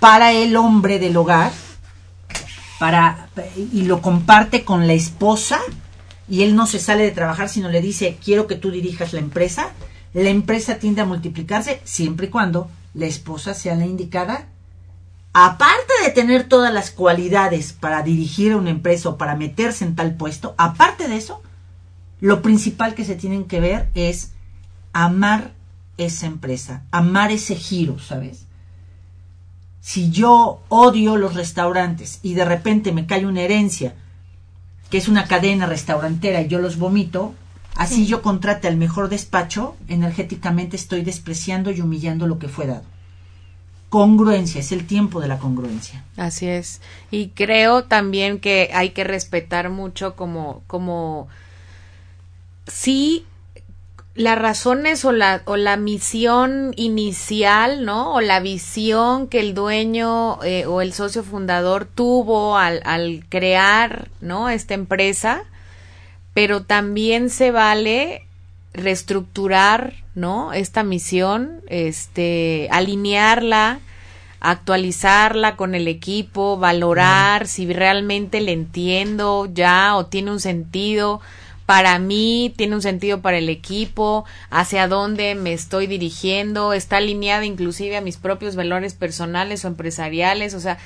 [0.00, 1.52] para el hombre del hogar,
[2.78, 3.28] para
[3.72, 5.58] y lo comparte con la esposa
[6.28, 9.18] y él no se sale de trabajar sino le dice quiero que tú dirijas la
[9.18, 9.72] empresa
[10.14, 14.48] la empresa tiende a multiplicarse siempre y cuando la esposa sea la indicada.
[15.32, 20.16] Aparte de tener todas las cualidades para dirigir una empresa o para meterse en tal
[20.16, 21.42] puesto aparte de eso
[22.20, 24.32] lo principal que se tienen que ver es
[24.92, 25.52] amar
[25.98, 28.48] esa empresa amar ese giro sabes
[29.88, 33.94] si yo odio los restaurantes y de repente me cae una herencia,
[34.90, 37.34] que es una cadena restaurantera y yo los vomito,
[37.78, 42.84] así yo contrate al mejor despacho, energéticamente estoy despreciando y humillando lo que fue dado.
[43.88, 46.04] Congruencia, es el tiempo de la congruencia.
[46.18, 46.82] Así es.
[47.10, 51.28] Y creo también que hay que respetar mucho como, como,
[52.66, 53.24] sí,
[54.18, 58.12] las razones o la, o la misión inicial, ¿no?
[58.12, 64.08] O la visión que el dueño eh, o el socio fundador tuvo al, al crear,
[64.20, 64.48] ¿no?
[64.48, 65.44] Esta empresa,
[66.38, 68.24] pero también se vale
[68.72, 70.52] reestructurar, ¿no?
[70.52, 73.80] Esta misión, este, alinearla,
[74.38, 81.20] actualizarla con el equipo, valorar si realmente le entiendo ya o tiene un sentido
[81.66, 87.46] para mí, tiene un sentido para el equipo, hacia dónde me estoy dirigiendo, está alineada
[87.46, 90.78] inclusive a mis propios valores personales o empresariales, o sea,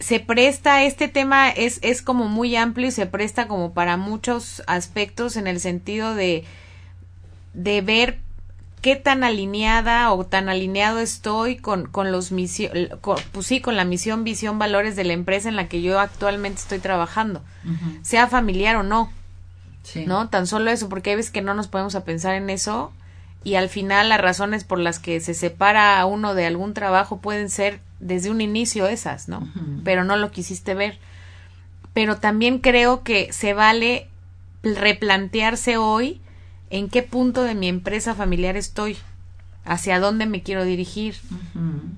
[0.00, 4.62] se presta, este tema es, es como muy amplio y se presta como para muchos
[4.66, 6.44] aspectos en el sentido de,
[7.52, 8.18] de ver
[8.80, 13.84] qué tan alineada o tan alineado estoy con, con los misión, pues sí, con la
[13.84, 17.42] misión, visión, valores de la empresa en la que yo actualmente estoy trabajando,
[18.02, 19.12] sea familiar o no.
[19.82, 20.04] Sí.
[20.06, 20.28] ¿no?
[20.28, 22.92] Tan solo eso, porque hay veces que no nos podemos a pensar en eso
[23.44, 27.18] y al final las razones por las que se separa a uno de algún trabajo
[27.18, 29.48] pueden ser desde un inicio esas, ¿no?
[29.84, 30.98] Pero no lo quisiste ver.
[31.92, 34.08] Pero también creo que se vale
[34.62, 36.20] replantearse hoy
[36.70, 38.96] en qué punto de mi empresa familiar estoy,
[39.64, 41.16] hacia dónde me quiero dirigir,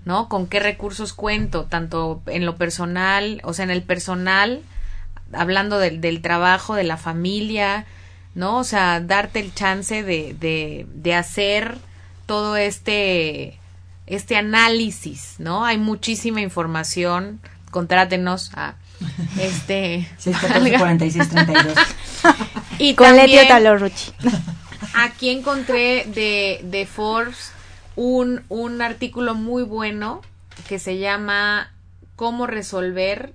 [0.05, 0.29] ¿no?
[0.29, 4.63] Con qué recursos cuento, tanto en lo personal, o sea, en el personal,
[5.33, 7.87] hablando del, del trabajo, de la familia,
[8.35, 8.59] ¿no?
[8.59, 11.79] O sea, darte el chance de, de, de hacer
[12.27, 13.59] todo este,
[14.07, 15.65] este análisis, ¿no?
[15.65, 18.75] Hay muchísima información, contrátenos a
[19.41, 21.75] este 614-4632.
[22.79, 24.13] y Con Leti también- Otalorruchi.
[24.95, 27.53] Aquí encontré de, de Forbes
[27.97, 30.21] un, un artículo muy bueno
[30.69, 31.73] que se llama
[32.17, 33.33] Cómo resolver,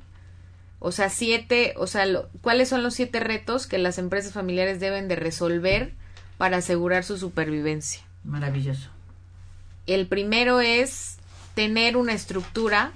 [0.80, 4.80] o sea, siete, o sea, lo- cuáles son los siete retos que las empresas familiares
[4.80, 5.94] deben de resolver
[6.38, 8.02] para asegurar su supervivencia.
[8.24, 8.90] Maravilloso.
[9.88, 11.18] El primero es
[11.56, 12.92] tener una estructura,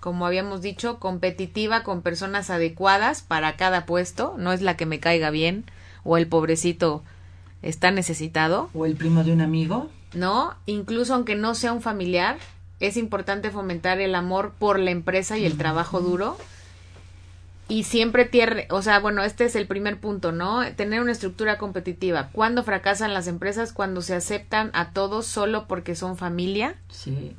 [0.00, 5.00] como habíamos dicho, competitiva con personas adecuadas para cada puesto, no es la que me
[5.00, 5.64] caiga bien
[6.04, 7.02] o el pobrecito
[7.62, 8.70] está necesitado.
[8.74, 9.90] O el primo de un amigo.
[10.14, 10.54] ¿no?
[10.66, 12.38] Incluso aunque no sea un familiar,
[12.80, 16.36] es importante fomentar el amor por la empresa y el trabajo duro.
[17.68, 20.60] Y siempre tiene, o sea, bueno, este es el primer punto, ¿no?
[20.74, 22.28] Tener una estructura competitiva.
[22.32, 23.72] ¿Cuándo fracasan las empresas?
[23.72, 26.76] Cuando se aceptan a todos solo porque son familia.
[26.90, 27.34] Sí.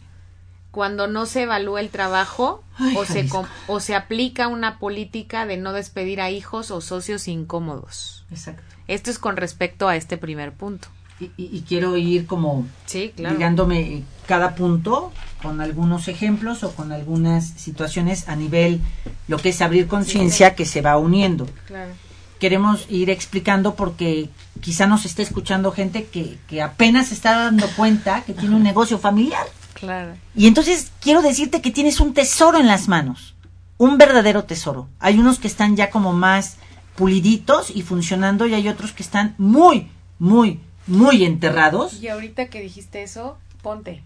[0.72, 3.30] Cuando no se evalúa el trabajo Ay, o, se,
[3.68, 8.26] o se aplica una política de no despedir a hijos o socios incómodos.
[8.32, 8.64] Exacto.
[8.88, 10.88] Esto es con respecto a este primer punto.
[11.20, 13.36] Y, y- quiero ir como Sí, claro.
[13.36, 18.82] ligándome cada punto con algunos ejemplos o con algunas situaciones a nivel
[19.30, 21.48] lo que es abrir conciencia que se va uniendo.
[21.68, 21.92] Claro.
[22.40, 28.24] Queremos ir explicando porque quizá nos esté escuchando gente que, que apenas está dando cuenta
[28.26, 29.46] que tiene un negocio familiar.
[29.74, 30.16] Claro.
[30.36, 33.36] Y entonces quiero decirte que tienes un tesoro en las manos,
[33.78, 34.90] un verdadero tesoro.
[35.00, 36.58] Hay unos que están ya como más
[36.98, 42.02] puliditos y funcionando y hay otros que están muy, muy, muy enterrados.
[42.02, 44.02] Y ahorita que dijiste eso, ponte.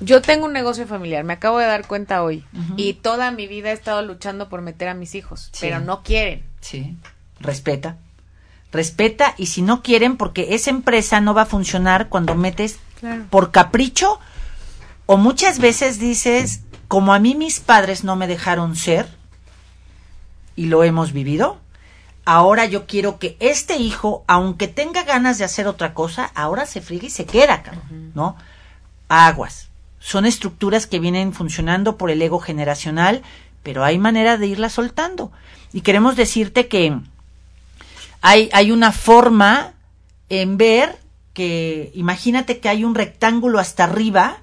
[0.00, 2.44] Yo tengo un negocio familiar, me acabo de dar cuenta hoy.
[2.76, 5.58] Y toda mi vida he estado luchando por meter a mis hijos, Sí.
[5.60, 6.44] pero no quieren.
[6.60, 6.96] Sí,
[7.40, 7.96] respeta.
[8.72, 13.24] Respeta y si no quieren, porque esa empresa no va a funcionar cuando metes Claro.
[13.30, 14.18] por capricho
[15.06, 19.06] o muchas veces dices, como a mí mis padres no me dejaron ser,
[20.56, 21.60] y lo hemos vivido,
[22.26, 26.82] ahora yo quiero que este hijo, aunque tenga ganas de hacer otra cosa, ahora se
[26.82, 27.62] friega y se queda,
[28.14, 28.36] ¿no?
[29.08, 29.68] Aguas.
[30.00, 33.22] Son estructuras que vienen funcionando por el ego generacional,
[33.62, 35.30] pero hay manera de irlas soltando.
[35.72, 36.98] Y queremos decirte que
[38.20, 39.72] hay, hay una forma
[40.28, 40.98] en ver
[41.32, 44.38] que imagínate que hay un rectángulo hasta arriba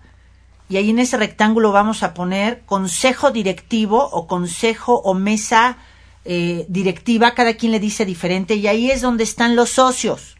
[0.69, 5.77] y ahí en ese rectángulo vamos a poner consejo directivo o consejo o mesa
[6.25, 10.37] eh, directiva, cada quien le dice diferente y ahí es donde están los socios,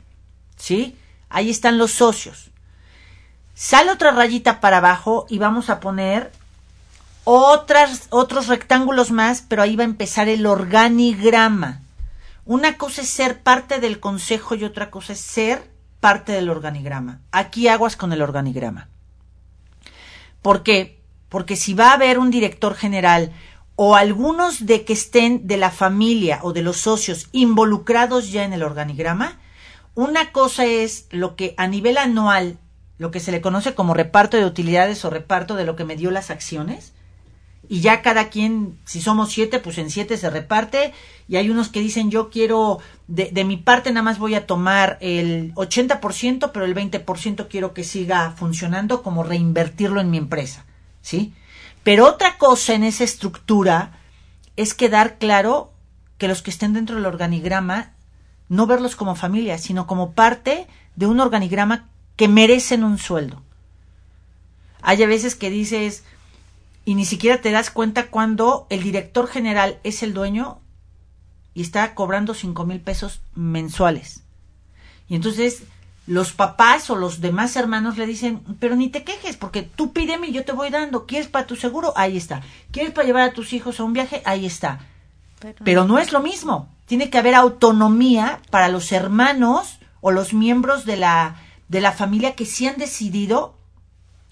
[0.56, 0.96] ¿sí?
[1.30, 2.52] Ahí están los socios.
[3.54, 6.32] Sale otra rayita para abajo y vamos a poner
[7.24, 11.82] otras, otros rectángulos más, pero ahí va a empezar el organigrama.
[12.46, 17.22] Una cosa es ser parte del consejo y otra cosa es ser parte del organigrama.
[17.32, 18.89] Aquí aguas con el organigrama.
[20.41, 21.00] ¿Por qué?
[21.30, 23.32] Porque si va a haber un director general
[23.75, 28.53] o algunos de que estén de la familia o de los socios involucrados ya en
[28.53, 29.39] el organigrama,
[29.95, 32.57] una cosa es lo que a nivel anual,
[32.97, 35.95] lo que se le conoce como reparto de utilidades o reparto de lo que me
[35.95, 36.93] dio las acciones,
[37.69, 40.93] y ya cada quien, si somos siete, pues en siete se reparte,
[41.27, 44.45] y hay unos que dicen yo quiero, de, de mi parte nada más voy a
[44.45, 50.65] tomar el 80%, pero el 20% quiero que siga funcionando como reinvertirlo en mi empresa,
[51.01, 51.33] ¿sí?
[51.84, 54.00] Pero otra cosa en esa estructura
[54.56, 55.74] es quedar claro
[56.17, 57.93] que los que estén dentro del organigrama,
[58.50, 63.41] no verlos como familia, sino como parte de un organigrama que merecen un sueldo.
[64.82, 66.04] Hay a veces que dices,
[66.86, 70.60] y ni siquiera te das cuenta cuando el director general es el dueño
[71.54, 74.24] y está cobrando cinco mil pesos mensuales.
[75.08, 75.63] Y entonces
[76.06, 80.28] los papás o los demás hermanos le dicen, pero ni te quejes, porque tú pídeme
[80.28, 81.06] y yo te voy dando.
[81.06, 81.94] ¿Quieres para tu seguro?
[81.96, 82.42] Ahí está.
[82.72, 84.22] ¿Quieres para llevar a tus hijos a un viaje?
[84.26, 84.80] Ahí está.
[85.63, 86.70] Pero no es lo mismo.
[86.86, 91.38] Tiene que haber autonomía para los hermanos o los miembros de la,
[91.70, 93.58] de la familia que sí han decidido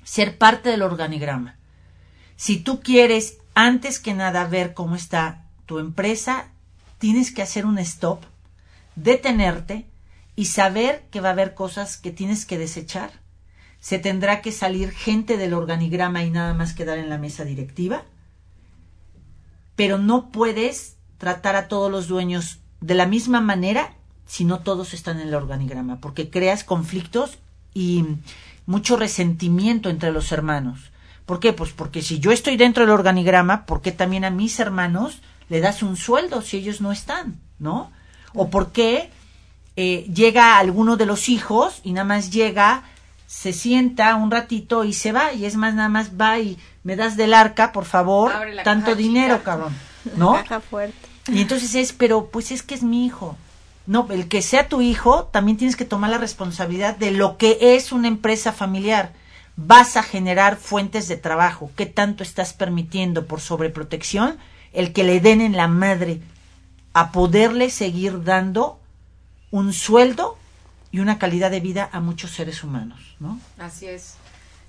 [0.04, 1.56] ser parte del organigrama.
[2.36, 6.48] Si tú quieres, antes que nada, ver cómo está tu empresa,
[6.98, 8.24] tienes que hacer un stop,
[8.96, 9.86] detenerte
[10.42, 13.12] y saber que va a haber cosas que tienes que desechar
[13.80, 18.06] se tendrá que salir gente del organigrama y nada más quedar en la mesa directiva,
[19.76, 23.94] pero no puedes tratar a todos los dueños de la misma manera
[24.26, 27.38] si no todos están en el organigrama, porque creas conflictos
[27.76, 28.04] y
[28.66, 30.92] mucho resentimiento entre los hermanos.
[31.28, 31.54] ¿Por qué?
[31.54, 35.60] Pues porque si yo estoy dentro del organigrama, ¿por qué también a mis hermanos le
[35.60, 37.40] das un sueldo si ellos no están?
[37.60, 37.92] ¿No?
[38.34, 39.12] ¿O por qué
[39.76, 42.84] eh, llega alguno de los hijos y nada más llega,
[43.28, 45.34] se sienta un ratito y se va?
[45.34, 48.32] Y es más, nada más va y me das del arca, por favor,
[48.64, 49.52] tanto dinero, chica.
[49.52, 49.76] cabrón.
[50.18, 50.34] ¿No?
[50.34, 51.08] Caja fuerte.
[51.28, 53.38] Y entonces es, pero pues es que es mi hijo.
[53.88, 57.58] No, el que sea tu hijo, también tienes que tomar la responsabilidad de lo que
[57.62, 59.14] es una empresa familiar.
[59.56, 61.72] Vas a generar fuentes de trabajo.
[61.76, 64.38] ¿Qué tanto estás permitiendo por sobreprotección
[64.74, 66.22] el que le den en la madre
[66.94, 68.81] a poderle seguir dando
[69.52, 70.38] un sueldo
[70.92, 73.40] y una calidad de vida a muchos seres humanos, ¿no?
[73.60, 74.16] Así es.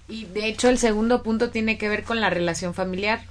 [0.09, 3.25] Y de hecho el segundo punto tiene que ver con la relación familiar.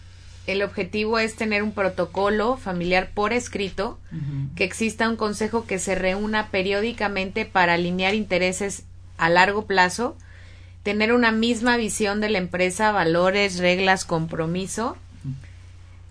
[0.47, 3.99] El objetivo es tener un protocolo familiar por escrito,
[4.55, 8.83] que exista un consejo que se reúna periódicamente para alinear intereses
[9.17, 10.17] a largo plazo,
[10.81, 14.97] tener una misma visión de la empresa, valores, reglas, compromiso.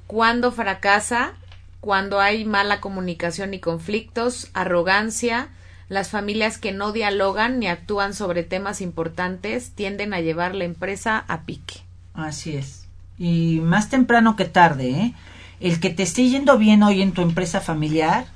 [0.06, 1.32] Cuando fracasa,
[1.80, 5.48] cuando hay mala comunicación y conflictos, arrogancia,
[5.88, 11.24] las familias que no dialogan ni actúan sobre temas importantes tienden a llevar la empresa
[11.26, 11.80] a pique.
[12.14, 12.86] Así es.
[13.18, 15.14] Y más temprano que tarde, ¿eh?
[15.58, 18.26] El que te esté yendo bien hoy en tu empresa familiar,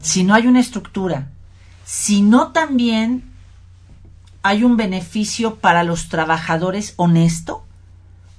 [0.00, 1.28] si no hay una estructura,
[1.84, 3.30] si no también
[4.42, 7.64] hay un beneficio para los trabajadores honesto,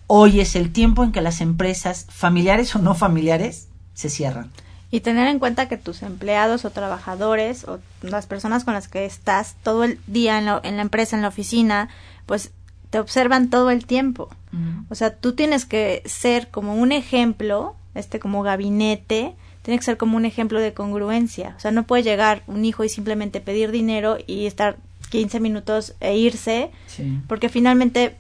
[0.08, 4.52] hoy es el tiempo en que las empresas, familiares o no familiares, se cierran.
[4.90, 9.06] Y tener en cuenta que tus empleados o trabajadores o las personas con las que
[9.06, 11.88] estás todo el día en la, en la empresa, en la oficina,
[12.26, 12.52] pues
[12.90, 14.30] te observan todo el tiempo.
[14.90, 19.96] O sea, tú tienes que ser como un ejemplo, este como gabinete, tiene que ser
[19.96, 21.54] como un ejemplo de congruencia.
[21.56, 24.76] O sea, no puede llegar un hijo y simplemente pedir dinero y estar
[25.10, 27.18] 15 minutos e irse, Sí.
[27.30, 28.18] porque finalmente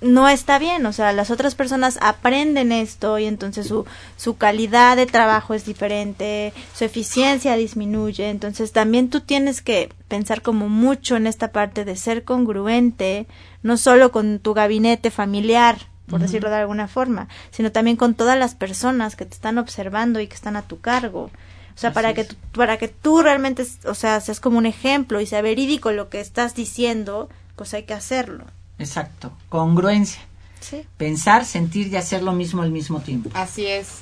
[0.00, 3.86] no está bien, o sea, las otras personas aprenden esto y entonces su,
[4.16, 10.42] su calidad de trabajo es diferente, su eficiencia disminuye, entonces también tú tienes que pensar
[10.42, 13.26] como mucho en esta parte de ser congruente,
[13.62, 15.78] no solo con tu gabinete familiar,
[16.08, 20.20] por decirlo de alguna forma, sino también con todas las personas que te están observando
[20.20, 21.30] y que están a tu cargo.
[21.74, 24.66] O sea, Así para que, tú- para que tú realmente, o sea, seas como un
[24.66, 28.44] ejemplo y sea verídico lo que estás diciendo, pues hay que hacerlo.
[28.78, 29.32] Exacto.
[29.48, 30.20] Congruencia.
[30.60, 30.84] Sí.
[30.96, 33.30] Pensar, sentir y hacer lo mismo al mismo tiempo.
[33.34, 34.00] Así es.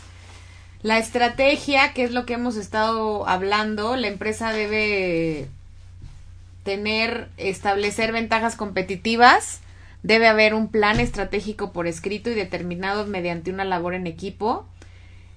[0.82, 5.48] La estrategia, que es lo que hemos estado hablando, la empresa debe
[6.62, 9.60] tener, establecer ventajas competitivas,
[10.02, 14.66] debe haber un plan estratégico por escrito y determinado mediante una labor en equipo,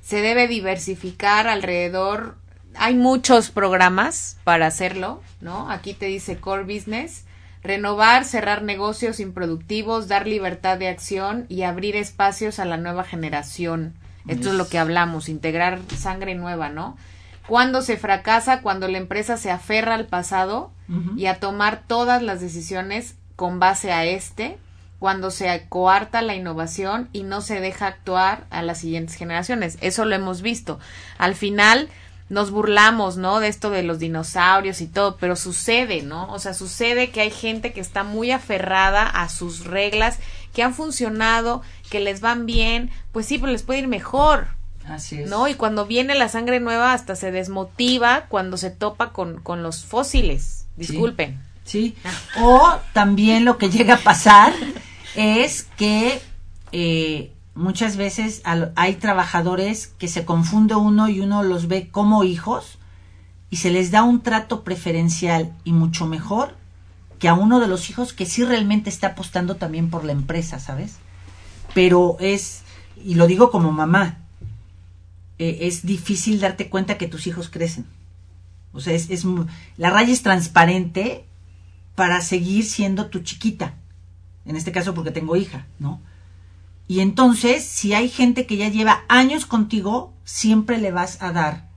[0.02, 2.36] se debe diversificar alrededor,
[2.76, 5.70] hay muchos programas para hacerlo, ¿no?
[5.70, 7.24] Aquí te dice core business,
[7.68, 13.94] renovar, cerrar negocios improductivos, dar libertad de acción y abrir espacios a la nueva generación.
[14.28, 16.98] Esto es lo que hablamos, integrar sangre nueva, ¿no?
[17.48, 20.72] Cuando se fracasa, cuando la empresa se aferra al pasado
[21.16, 24.58] y a tomar todas las decisiones con base a este,
[25.00, 29.78] cuando se coarta la innovación y no se deja actuar a las siguientes generaciones.
[29.82, 30.80] Eso lo hemos visto.
[31.18, 31.90] Al final
[32.30, 33.40] nos burlamos, ¿no?
[33.40, 36.32] De esto de los dinosaurios y todo, pero sucede, ¿no?
[36.34, 40.20] O sea, sucede que hay gente que está muy aferrada a sus reglas,
[40.54, 44.48] que han funcionado, que les van bien, pues sí, pero les puede ir mejor,
[44.88, 45.30] Así es.
[45.30, 45.48] ¿no?
[45.48, 49.84] Y cuando viene la sangre nueva hasta se desmotiva cuando se topa con, con los
[49.84, 50.66] fósiles.
[50.78, 51.42] Disculpen.
[51.66, 51.96] Sí.
[52.40, 54.54] O también lo que llega a pasar
[55.16, 56.22] es que
[56.72, 58.42] eh, muchas veces
[58.76, 62.78] hay trabajadores que se confunde uno y uno los ve como hijos
[63.50, 66.56] y se les da un trato preferencial y mucho mejor
[67.20, 70.60] que a uno de los hijos que sí realmente está apostando también por la empresa,
[70.60, 70.98] ¿sabes?
[71.74, 72.62] Pero es,
[73.04, 74.20] y lo digo como mamá,
[75.40, 77.86] eh, es difícil darte cuenta que tus hijos crecen.
[78.72, 79.26] O sea, es, es
[79.78, 81.26] la raya es transparente
[81.96, 83.74] para seguir siendo tu chiquita.
[84.46, 86.00] En este caso porque tengo hija, ¿no?
[86.88, 91.68] Y entonces, si hay gente que ya lleva años contigo, siempre le vas a dar.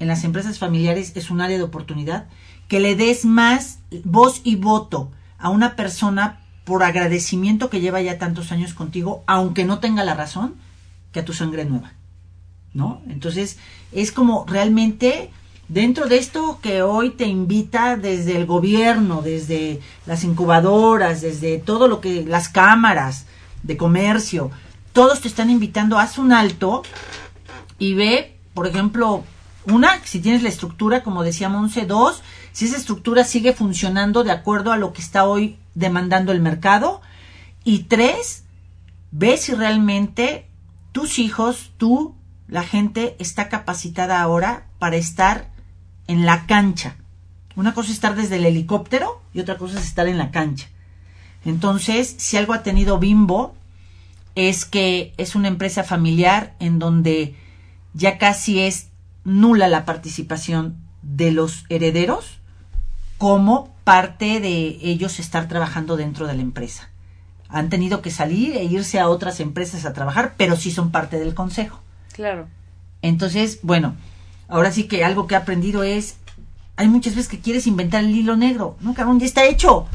[0.00, 2.26] En las empresas familiares es un área de oportunidad
[2.66, 8.18] que le des más voz y voto a una persona por agradecimiento que lleva ya
[8.18, 10.54] tantos años contigo, aunque no tenga la razón,
[11.12, 11.92] que a tu sangre nueva.
[12.74, 13.02] ¿No?
[13.08, 13.58] Entonces,
[13.92, 15.30] es como realmente
[15.68, 21.86] dentro de esto que hoy te invita desde el gobierno, desde las incubadoras, desde todo
[21.86, 23.26] lo que las cámaras
[23.62, 24.50] de comercio,
[24.92, 26.82] todos te están invitando, haz un alto
[27.78, 29.24] y ve, por ejemplo,
[29.66, 34.32] una, si tienes la estructura, como decía Monse, dos, si esa estructura sigue funcionando de
[34.32, 37.00] acuerdo a lo que está hoy demandando el mercado,
[37.64, 38.44] y tres,
[39.10, 40.46] ve si realmente
[40.90, 42.14] tus hijos, tú,
[42.48, 45.50] la gente está capacitada ahora para estar
[46.06, 46.96] en la cancha.
[47.54, 50.68] Una cosa es estar desde el helicóptero y otra cosa es estar en la cancha.
[51.44, 53.54] Entonces, si algo ha tenido Bimbo,
[54.34, 57.34] es que es una empresa familiar en donde
[57.94, 58.88] ya casi es
[59.24, 62.38] nula la participación de los herederos
[63.18, 66.88] como parte de ellos estar trabajando dentro de la empresa.
[67.48, 71.18] Han tenido que salir e irse a otras empresas a trabajar, pero sí son parte
[71.18, 71.80] del consejo.
[72.12, 72.48] Claro.
[73.02, 73.94] Entonces, bueno,
[74.48, 76.16] ahora sí que algo que he aprendido es,
[76.76, 78.76] hay muchas veces que quieres inventar el hilo negro.
[78.80, 79.86] No, cabrón, ya está hecho.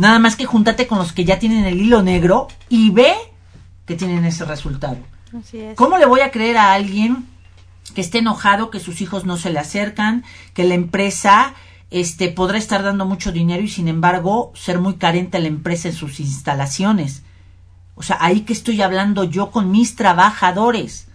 [0.00, 3.12] Nada más que júntate con los que ya tienen el hilo negro y ve
[3.84, 4.96] que tienen ese resultado.
[5.38, 5.76] Así es.
[5.76, 7.26] ¿Cómo le voy a creer a alguien
[7.94, 10.24] que esté enojado, que sus hijos no se le acercan,
[10.54, 11.52] que la empresa
[11.90, 15.94] este podrá estar dando mucho dinero y sin embargo ser muy carente la empresa en
[15.94, 17.22] sus instalaciones?
[17.94, 21.08] O sea, ahí que estoy hablando yo con mis trabajadores.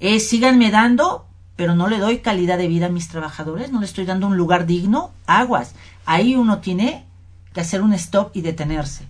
[0.00, 3.86] Es síganme dando, pero no le doy calidad de vida a mis trabajadores, no le
[3.86, 5.76] estoy dando un lugar digno, aguas.
[6.04, 7.04] Ahí uno tiene
[7.54, 9.06] que hacer un stop y detenerse.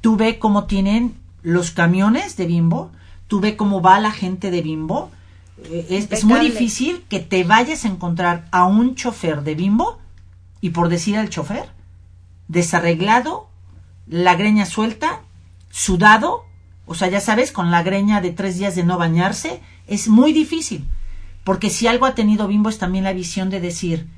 [0.00, 2.90] Tú ve cómo tienen los camiones de Bimbo,
[3.28, 5.10] tú ve cómo va la gente de Bimbo.
[5.70, 9.98] Eh, Es, es muy difícil que te vayas a encontrar a un chofer de Bimbo
[10.60, 11.68] y por decir al chofer,
[12.48, 13.48] desarreglado,
[14.08, 15.20] la greña suelta,
[15.70, 16.44] sudado,
[16.86, 20.32] o sea, ya sabes, con la greña de tres días de no bañarse, es muy
[20.32, 20.84] difícil.
[21.44, 24.08] Porque si algo ha tenido Bimbo es también la visión de decir,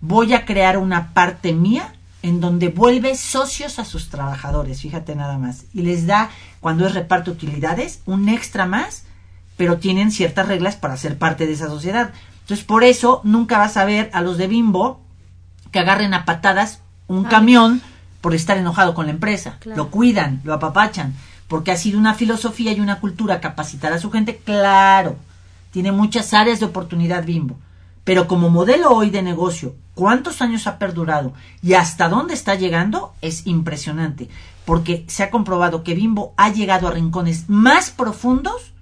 [0.00, 5.38] voy a crear una parte mía en donde vuelve socios a sus trabajadores, fíjate nada
[5.38, 9.04] más, y les da, cuando es reparto de utilidades, un extra más,
[9.56, 12.12] pero tienen ciertas reglas para ser parte de esa sociedad.
[12.40, 15.00] Entonces, por eso nunca vas a ver a los de Bimbo
[15.70, 17.82] que agarren a patadas un camión
[18.20, 19.56] por estar enojado con la empresa.
[19.60, 19.84] Claro.
[19.84, 21.14] Lo cuidan, lo apapachan,
[21.46, 25.16] porque ha sido una filosofía y una cultura capacitar a su gente, claro.
[25.72, 27.56] Tiene muchas áreas de oportunidad Bimbo.
[28.04, 33.14] Pero como modelo hoy de negocio, cuántos años ha perdurado y hasta dónde está llegando
[33.20, 34.28] es impresionante.
[34.64, 38.74] Porque se ha comprobado que Bimbo ha llegado a rincones más profundos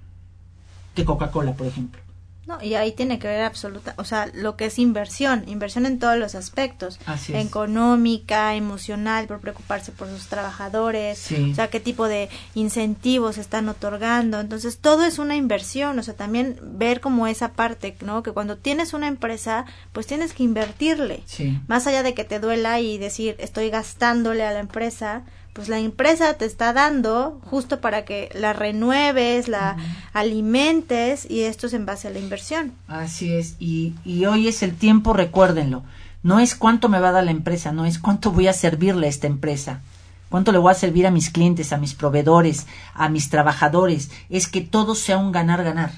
[0.93, 1.99] que Coca-Cola, por ejemplo.
[2.47, 5.99] No, y ahí tiene que ver absoluta, o sea, lo que es inversión, inversión en
[5.99, 7.45] todos los aspectos, Así es.
[7.45, 11.49] económica, emocional, por preocuparse por sus trabajadores, Sí.
[11.51, 16.13] o sea, qué tipo de incentivos están otorgando, entonces todo es una inversión, o sea,
[16.15, 18.23] también ver como esa parte, ¿no?
[18.23, 21.59] Que cuando tienes una empresa, pues tienes que invertirle, Sí.
[21.67, 25.23] más allá de que te duela y decir estoy gastándole a la empresa,
[25.57, 29.75] pues la empresa te está dando justo para que la renueves, la
[30.13, 32.73] alimentes y esto es en base a la inversión.
[32.87, 35.81] Así es, y, y hoy es el tiempo, recuérdenlo.
[36.21, 39.07] No es cuánto me va a dar la empresa, no es cuánto voy a servirle
[39.07, 39.81] a esta empresa.
[40.29, 44.11] Cuánto le voy a servir a mis clientes, a mis proveedores, a mis trabajadores.
[44.29, 45.89] Es que todo sea un ganar-ganar.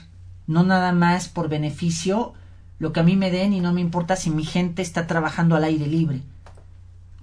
[0.47, 2.31] No nada más por beneficio
[2.77, 5.57] lo que a mí me den y no me importa si mi gente está trabajando
[5.57, 6.21] al aire libre.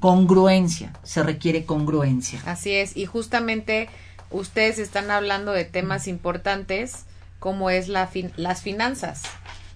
[0.01, 2.41] Congruencia, se requiere congruencia.
[2.47, 3.89] Así es, y justamente
[4.31, 7.05] ustedes están hablando de temas importantes
[7.39, 9.23] como es la fin- las finanzas.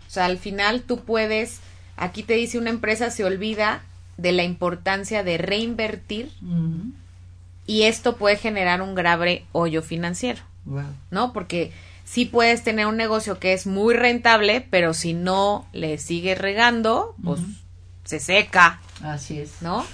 [0.09, 1.61] O sea, al final tú puedes,
[1.97, 3.83] aquí te dice una empresa se olvida
[4.17, 6.31] de la importancia de reinvertir
[7.67, 10.85] y esto puede generar un grave hoyo financiero, Wow.
[11.11, 11.33] ¿no?
[11.33, 11.73] Porque
[12.05, 17.15] sí puedes tener un negocio que es muy rentable, pero si no le sigues regando,
[17.25, 17.41] pues
[18.05, 19.63] se seca, Así es.
[19.63, 19.87] ¿no?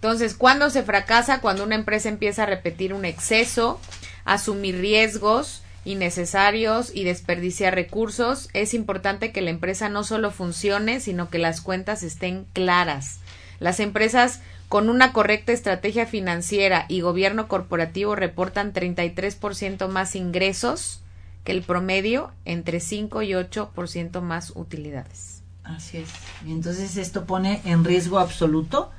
[0.00, 1.40] Entonces, ¿cuándo se fracasa?
[1.40, 3.78] Cuando una empresa empieza a repetir un exceso,
[4.24, 8.48] asumir riesgos innecesarios y desperdiciar recursos.
[8.52, 13.20] Es importante que la empresa no solo funcione, sino que las cuentas estén claras.
[13.58, 21.02] Las empresas con una correcta estrategia financiera y gobierno corporativo reportan 33% más ingresos
[21.44, 25.42] que el promedio, entre 5 y 8% más utilidades.
[25.64, 26.08] Así es.
[26.46, 28.90] Y entonces esto pone en riesgo absoluto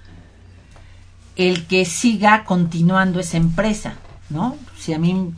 [1.35, 3.95] el que siga continuando esa empresa,
[4.29, 4.55] ¿no?
[4.77, 5.33] Si a mí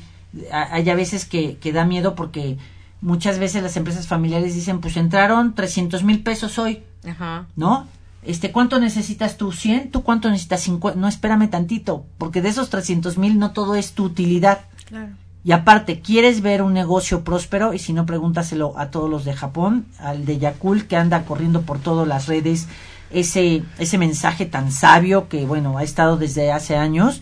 [0.52, 2.58] hay a veces que, que da miedo porque
[3.02, 7.46] muchas veces las empresas familiares dicen, pues entraron 300 mil pesos hoy, Ajá.
[7.56, 7.88] ¿no?
[8.24, 9.52] Este, ¿cuánto necesitas tú?
[9.52, 9.92] ¿100?
[9.92, 10.62] ¿Tú cuánto necesitas?
[10.62, 11.00] 50?
[11.00, 14.62] No, espérame tantito, porque de esos 300 mil no todo es tu utilidad.
[14.86, 15.12] Claro.
[15.46, 17.74] Y aparte, ¿quieres ver un negocio próspero?
[17.74, 21.64] Y si no, pregúntaselo a todos los de Japón, al de Yakul, que anda corriendo
[21.64, 22.70] por todas las redes
[23.14, 27.22] ese, ese mensaje tan sabio que, bueno, ha estado desde hace años,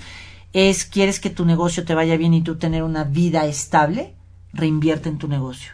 [0.53, 4.15] es, ¿quieres que tu negocio te vaya bien y tú tener una vida estable?
[4.53, 5.73] Reinvierte en tu negocio.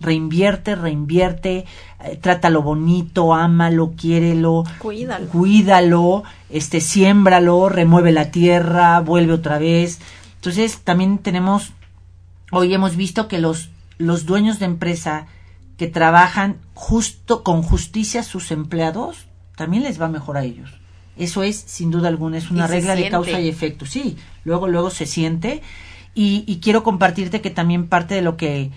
[0.00, 1.64] Reinvierte, reinvierte,
[2.04, 5.28] eh, trátalo bonito, ámalo, quiérelo, Cuídalo.
[5.28, 10.00] cuídalo, este, siémbralo, remueve la tierra, vuelve otra vez.
[10.36, 11.72] Entonces, también tenemos,
[12.52, 15.26] hoy hemos visto que los, los dueños de empresa
[15.76, 19.26] que trabajan justo con justicia a sus empleados,
[19.56, 20.70] también les va mejor a ellos.
[21.16, 23.86] Eso es, sin duda alguna, es una regla de causa y efecto.
[23.86, 25.62] Sí, luego, luego se siente.
[26.14, 28.70] Y, y quiero compartirte que también parte de lo que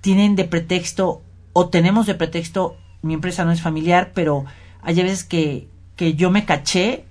[0.00, 1.22] tienen de pretexto,
[1.52, 4.44] o tenemos de pretexto, mi empresa no es familiar, pero
[4.82, 7.04] hay veces que, que yo me caché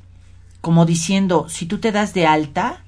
[0.61, 2.83] como diciendo, si tú te das de alta,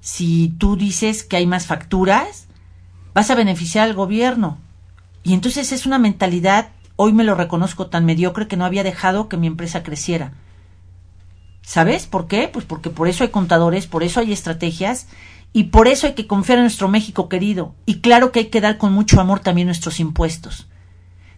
[0.00, 2.46] si tú dices que hay más facturas,
[3.14, 4.58] vas a beneficiar al gobierno.
[5.22, 6.70] Y entonces es una mentalidad,
[7.02, 10.34] hoy me lo reconozco tan mediocre que no había dejado que mi empresa creciera.
[11.62, 12.46] ¿Sabes por qué?
[12.52, 15.06] Pues porque por eso hay contadores, por eso hay estrategias
[15.54, 17.74] y por eso hay que confiar en nuestro México querido.
[17.86, 20.68] Y claro que hay que dar con mucho amor también nuestros impuestos.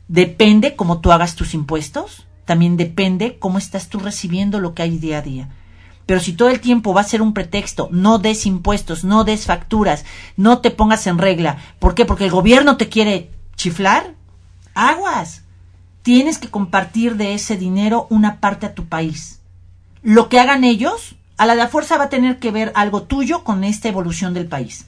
[0.08, 4.98] Depende cómo tú hagas tus impuestos, también depende cómo estás tú recibiendo lo que hay
[4.98, 5.48] día a día.
[6.06, 9.46] Pero si todo el tiempo va a ser un pretexto, no des impuestos, no des
[9.46, 10.04] facturas,
[10.36, 11.58] no te pongas en regla.
[11.78, 12.04] ¿Por qué?
[12.04, 14.16] Porque el gobierno te quiere chiflar.
[14.74, 15.41] Aguas.
[16.02, 19.40] Tienes que compartir de ese dinero una parte a tu país.
[20.02, 23.44] Lo que hagan ellos, a la de fuerza va a tener que ver algo tuyo
[23.44, 24.86] con esta evolución del país.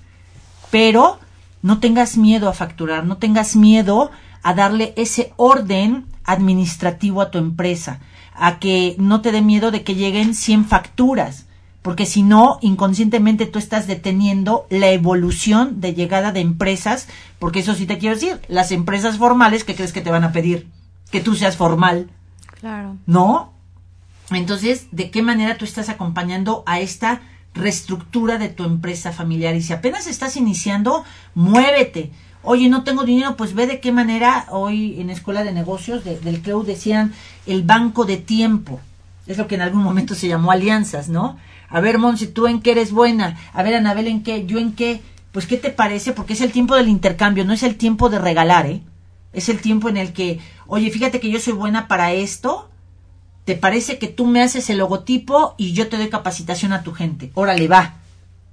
[0.73, 1.21] Pero
[1.63, 4.11] no tengas miedo a facturar, no tengas miedo
[4.43, 8.01] a darle ese orden administrativo a tu empresa,
[8.35, 11.47] a que no te dé miedo de que lleguen 100 facturas,
[11.81, 17.09] porque si no, inconscientemente tú estás deteniendo la evolución de llegada de empresas,
[17.39, 20.33] porque eso sí te quiero decir, las empresas formales, ¿qué crees que te van a
[20.33, 20.67] pedir?
[21.15, 22.11] Que tú seas formal,
[22.59, 22.97] Claro.
[23.07, 23.53] ¿no?
[24.33, 27.21] Entonces, ¿de qué manera tú estás acompañando a esta
[27.55, 29.55] reestructura de tu empresa familiar?
[29.55, 31.05] Y si apenas estás iniciando,
[31.37, 32.11] muévete.
[32.43, 36.19] Oye, no tengo dinero, pues ve de qué manera hoy en Escuela de Negocios de-
[36.19, 37.13] del CLEU decían
[37.47, 38.81] el banco de tiempo.
[39.29, 41.39] Es lo que en algún momento se llamó alianzas, ¿no?
[41.69, 43.37] A ver, Monsi, tú en qué eres buena.
[43.53, 45.01] A ver, Anabel, en qué, yo en qué.
[45.31, 46.11] Pues, ¿qué te parece?
[46.13, 48.83] Porque es el tiempo del intercambio, no es el tiempo de regalar, ¿eh?
[49.35, 52.71] Es el tiempo en el que, oye, fíjate que yo soy buena para esto,
[53.45, 56.95] ¿Te parece que tú me haces el logotipo y yo te doy capacitación a tu
[56.95, 57.31] gente?
[57.35, 57.97] Órale, va.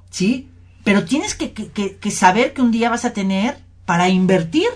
[0.10, 0.50] ¿Sí?
[0.84, 4.68] Pero tienes que, que- que- saber que un día vas a tener para invertir,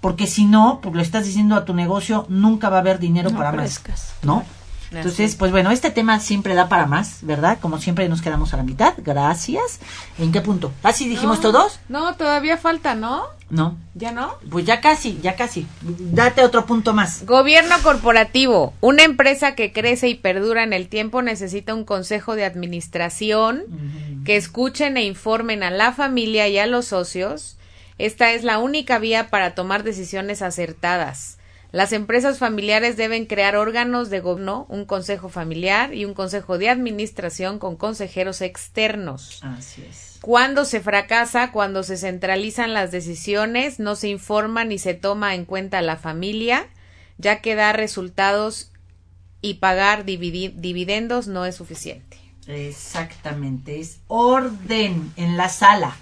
[0.00, 3.28] porque si no, pues lo estás diciendo a tu negocio, nunca va a haber dinero
[3.28, 3.82] No para más.
[4.22, 4.44] ¿No?
[4.92, 7.58] Entonces, pues bueno, este tema siempre da para más, ¿verdad?
[7.60, 8.94] Como siempre nos quedamos a la mitad.
[8.96, 9.78] Gracias.
[10.18, 10.72] ¿En qué punto?
[10.82, 11.80] ¿Así dijimos No, todos?
[11.90, 13.24] No, todavía falta, ¿no?
[13.50, 13.76] No.
[13.94, 14.36] ¿Ya no?
[14.48, 15.66] Pues ya casi, ya casi.
[15.82, 17.26] Date otro punto más.
[17.26, 18.72] Gobierno corporativo.
[18.80, 23.64] Una empresa que crece y perdura en el tiempo necesita un consejo de administración
[24.24, 27.58] que escuchen e informen a la familia y a los socios.
[27.98, 31.38] Esta es la única vía para tomar decisiones acertadas.
[31.72, 36.68] Las empresas familiares deben crear órganos de gobierno, un consejo familiar y un consejo de
[36.68, 39.40] administración con consejeros externos.
[39.42, 40.09] Así es.
[40.22, 45.46] Cuando se fracasa, cuando se centralizan las decisiones, no se informa ni se toma en
[45.46, 46.66] cuenta la familia,
[47.16, 48.70] ya que dar resultados
[49.40, 52.18] y pagar dividendos no es suficiente.
[52.46, 55.96] Exactamente, es orden en la sala.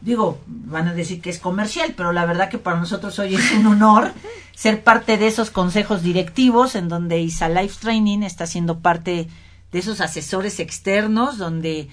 [0.00, 3.52] Digo, van a decir que es comercial, pero la verdad que para nosotros hoy es
[3.52, 4.12] un honor
[4.54, 9.28] ser parte de esos consejos directivos en donde ISA Life Training está siendo parte
[9.72, 11.88] de esos asesores externos donde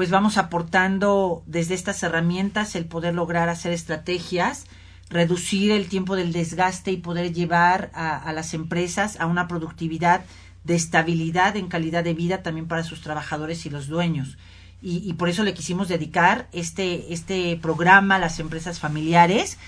[0.00, 4.64] pues vamos aportando desde estas herramientas el poder lograr hacer estrategias,
[5.10, 10.24] reducir el tiempo del desgaste y poder llevar a, las empresas a una productividad
[10.64, 14.38] de estabilidad en calidad de vida también para sus trabajadores y los dueños.
[14.80, 19.58] Y, y por eso le quisimos dedicar este, este programa a las empresas familiares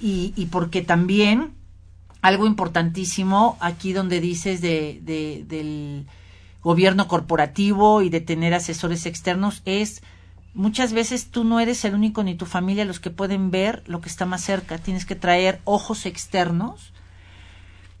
[0.00, 1.50] y, y porque también
[2.22, 6.06] algo importantísimo aquí donde dices de, de- del
[6.62, 10.02] gobierno corporativo y de tener asesores externos es
[10.54, 14.00] muchas veces tú no eres el único ni tu familia los que pueden ver lo
[14.00, 14.78] que está más cerca.
[14.78, 16.92] Tienes que traer ojos externos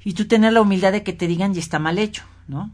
[0.04, 2.70] y tú tener la humildad de que te digan y está mal hecho, ¿no?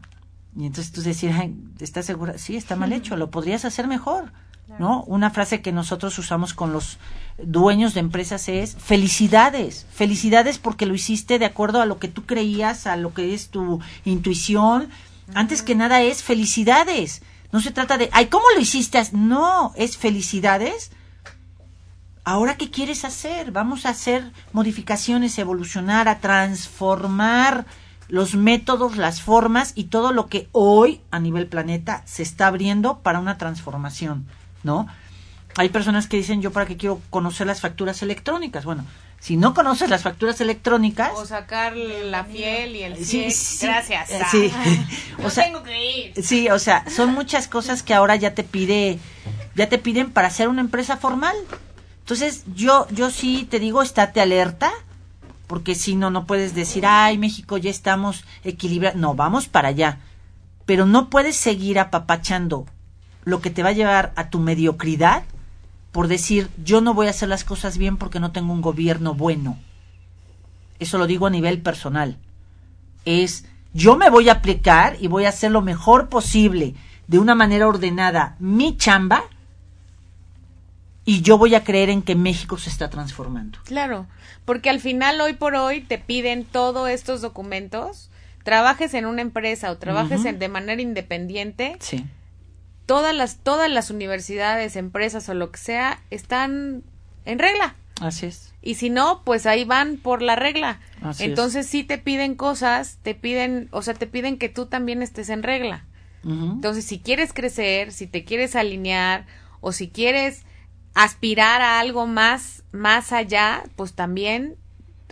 [0.55, 2.37] Y entonces tú decir, "Ay, ¿estás segura?
[2.37, 4.31] Sí, está mal hecho, lo podrías hacer mejor,
[4.79, 5.03] ¿no?
[5.03, 6.97] Una frase que nosotros usamos con los
[7.37, 12.25] dueños de empresas es felicidades, felicidades porque lo hiciste de acuerdo a lo que tú
[12.25, 14.89] creías, a lo que es tu intuición.
[15.33, 17.21] Antes que nada es felicidades.
[17.51, 19.01] No se trata de, ay, ¿cómo lo hiciste?
[19.11, 20.91] No, es felicidades
[22.27, 23.53] ¿ahora qué quieres hacer?
[23.53, 27.65] Vamos a hacer modificaciones, evolucionar, a transformar
[28.09, 32.99] los métodos, las formas y todo lo que hoy a nivel planeta se está abriendo
[32.99, 34.27] para una transformación,
[34.63, 34.87] ¿no?
[35.55, 38.65] Hay personas que dicen, yo para qué quiero conocer las facturas electrónicas.
[38.65, 38.83] Bueno,
[39.19, 43.27] si no conoces las facturas electrónicas, O sacar la piel y el Sí,
[43.61, 44.09] Gracias.
[44.11, 44.51] eh, sí.
[45.17, 46.23] No O sea, tengo que ir.
[46.23, 48.99] Sí, o sea, son muchas cosas que ahora ya te pide,
[49.55, 51.35] ya te piden para ser una empresa formal.
[51.99, 54.71] Entonces, yo, yo sí te digo, estate alerta,
[55.47, 58.99] porque si no, no puedes decir, ay, México, ya estamos equilibrados.
[58.99, 59.99] No, vamos para allá.
[60.65, 62.65] Pero no puedes seguir apapachando
[63.25, 65.23] lo que te va a llevar a tu mediocridad
[65.97, 69.15] por decir, yo no voy a hacer las cosas bien porque no tengo un gobierno
[69.15, 69.57] bueno.
[70.77, 72.17] Eso lo digo a nivel personal
[73.03, 76.75] es yo me voy a aplicar y voy a hacer lo mejor posible
[77.07, 79.23] de una manera ordenada mi chamba
[81.03, 83.57] y yo voy a creer en que México se está transformando.
[83.63, 84.05] Claro,
[84.45, 88.11] porque al final hoy por hoy te piden todos estos documentos,
[88.43, 92.05] trabajes en una empresa o trabajes en- de manera independiente, Sí.
[92.87, 96.81] Todas las todas las universidades, empresas o lo que sea están
[97.25, 97.75] en regla.
[98.01, 98.53] Así es.
[98.63, 100.79] Y si no, pues ahí van por la regla.
[101.01, 101.29] Así es.
[101.29, 105.29] Entonces sí te piden cosas, te piden, o sea, te piden que tú también estés
[105.29, 105.85] en regla.
[106.23, 109.25] Entonces, si quieres crecer, si te quieres alinear
[109.61, 110.43] o si quieres
[110.93, 114.55] aspirar a algo más más allá, pues también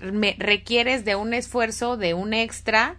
[0.01, 2.95] me- requieres de un esfuerzo, de un extra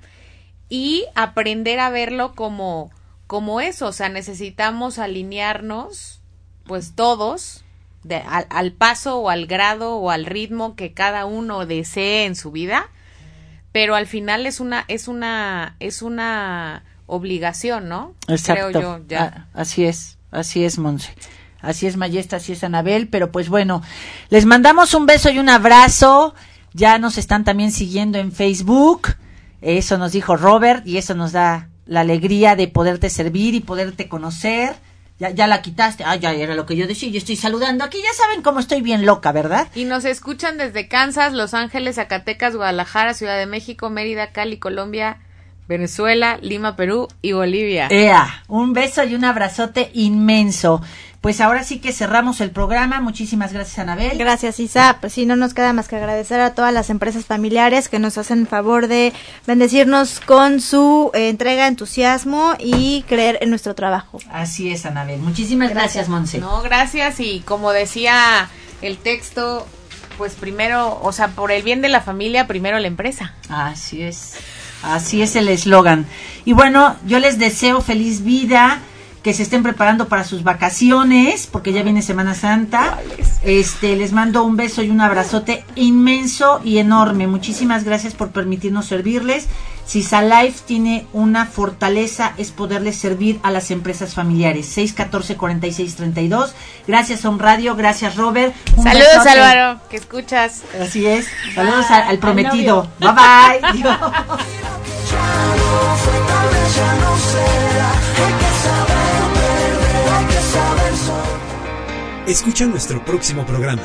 [0.68, 2.90] y aprender a verlo como
[3.26, 6.20] como eso, o sea, necesitamos alinearnos
[6.64, 7.64] pues todos
[8.02, 12.36] de- al, al paso o al grado o al ritmo que cada uno desee en
[12.36, 12.88] su vida,
[13.72, 18.14] pero al final es una es una es una obligación, ¿no?
[18.28, 18.70] Exacto.
[18.78, 19.46] Creo yo ya.
[19.54, 21.14] Ah, así es, así es, Monse.
[21.60, 23.08] Así es, Mayesta, así es, Anabel.
[23.08, 23.82] Pero pues bueno,
[24.28, 26.34] les mandamos un beso y un abrazo.
[26.74, 29.16] Ya nos están también siguiendo en Facebook.
[29.62, 34.08] Eso nos dijo Robert y eso nos da la alegría de poderte servir y poderte
[34.08, 34.74] conocer.
[35.18, 36.04] Ya, ya la quitaste.
[36.04, 37.08] Ah, ya era lo que yo decía.
[37.08, 37.98] Yo estoy saludando aquí.
[38.02, 39.68] Ya saben cómo estoy bien loca, ¿verdad?
[39.74, 45.18] Y nos escuchan desde Kansas, Los Ángeles, Zacatecas, Guadalajara, Ciudad de México, Mérida, Cali, Colombia,
[45.68, 47.88] Venezuela, Lima, Perú y Bolivia.
[47.90, 50.82] Ea, un beso y un abrazote inmenso.
[51.20, 53.00] Pues ahora sí que cerramos el programa.
[53.00, 54.16] Muchísimas gracias, Anabel.
[54.16, 54.98] Gracias, Isa.
[55.00, 58.18] Pues sí, no nos queda más que agradecer a todas las empresas familiares que nos
[58.18, 59.12] hacen favor de
[59.46, 64.18] bendecirnos con su eh, entrega, entusiasmo y creer en nuestro trabajo.
[64.30, 65.20] Así es, Anabel.
[65.20, 66.38] Muchísimas gracias, Monse.
[66.38, 68.48] No, gracias y como decía
[68.82, 69.66] el texto,
[70.18, 73.34] pues primero, o sea, por el bien de la familia, primero la empresa.
[73.48, 74.34] Así es.
[74.82, 76.06] Así es el eslogan.
[76.44, 78.80] Y bueno, yo les deseo feliz vida,
[79.26, 82.96] que se estén preparando para sus vacaciones, porque ya viene Semana Santa.
[83.42, 87.26] Este, les mando un beso y un abrazote inmenso y enorme.
[87.26, 89.48] Muchísimas gracias por permitirnos servirles.
[89.84, 94.78] Si Life tiene una fortaleza es poderles servir a las empresas familiares.
[94.78, 96.52] 614-4632.
[96.86, 97.74] Gracias, Home Radio.
[97.74, 98.54] Gracias, Robert.
[98.76, 99.30] Un Saludos, besote.
[99.30, 100.62] Álvaro, que escuchas.
[100.80, 101.26] Así es.
[101.52, 102.88] Saludos al, al prometido.
[103.00, 103.84] Bye bye.
[112.26, 113.82] Escucha nuestro próximo programa,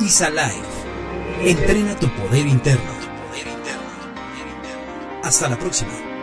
[0.00, 1.50] ISA Live.
[1.50, 2.92] Entrena tu poder interno.
[5.22, 6.13] Hasta la próxima.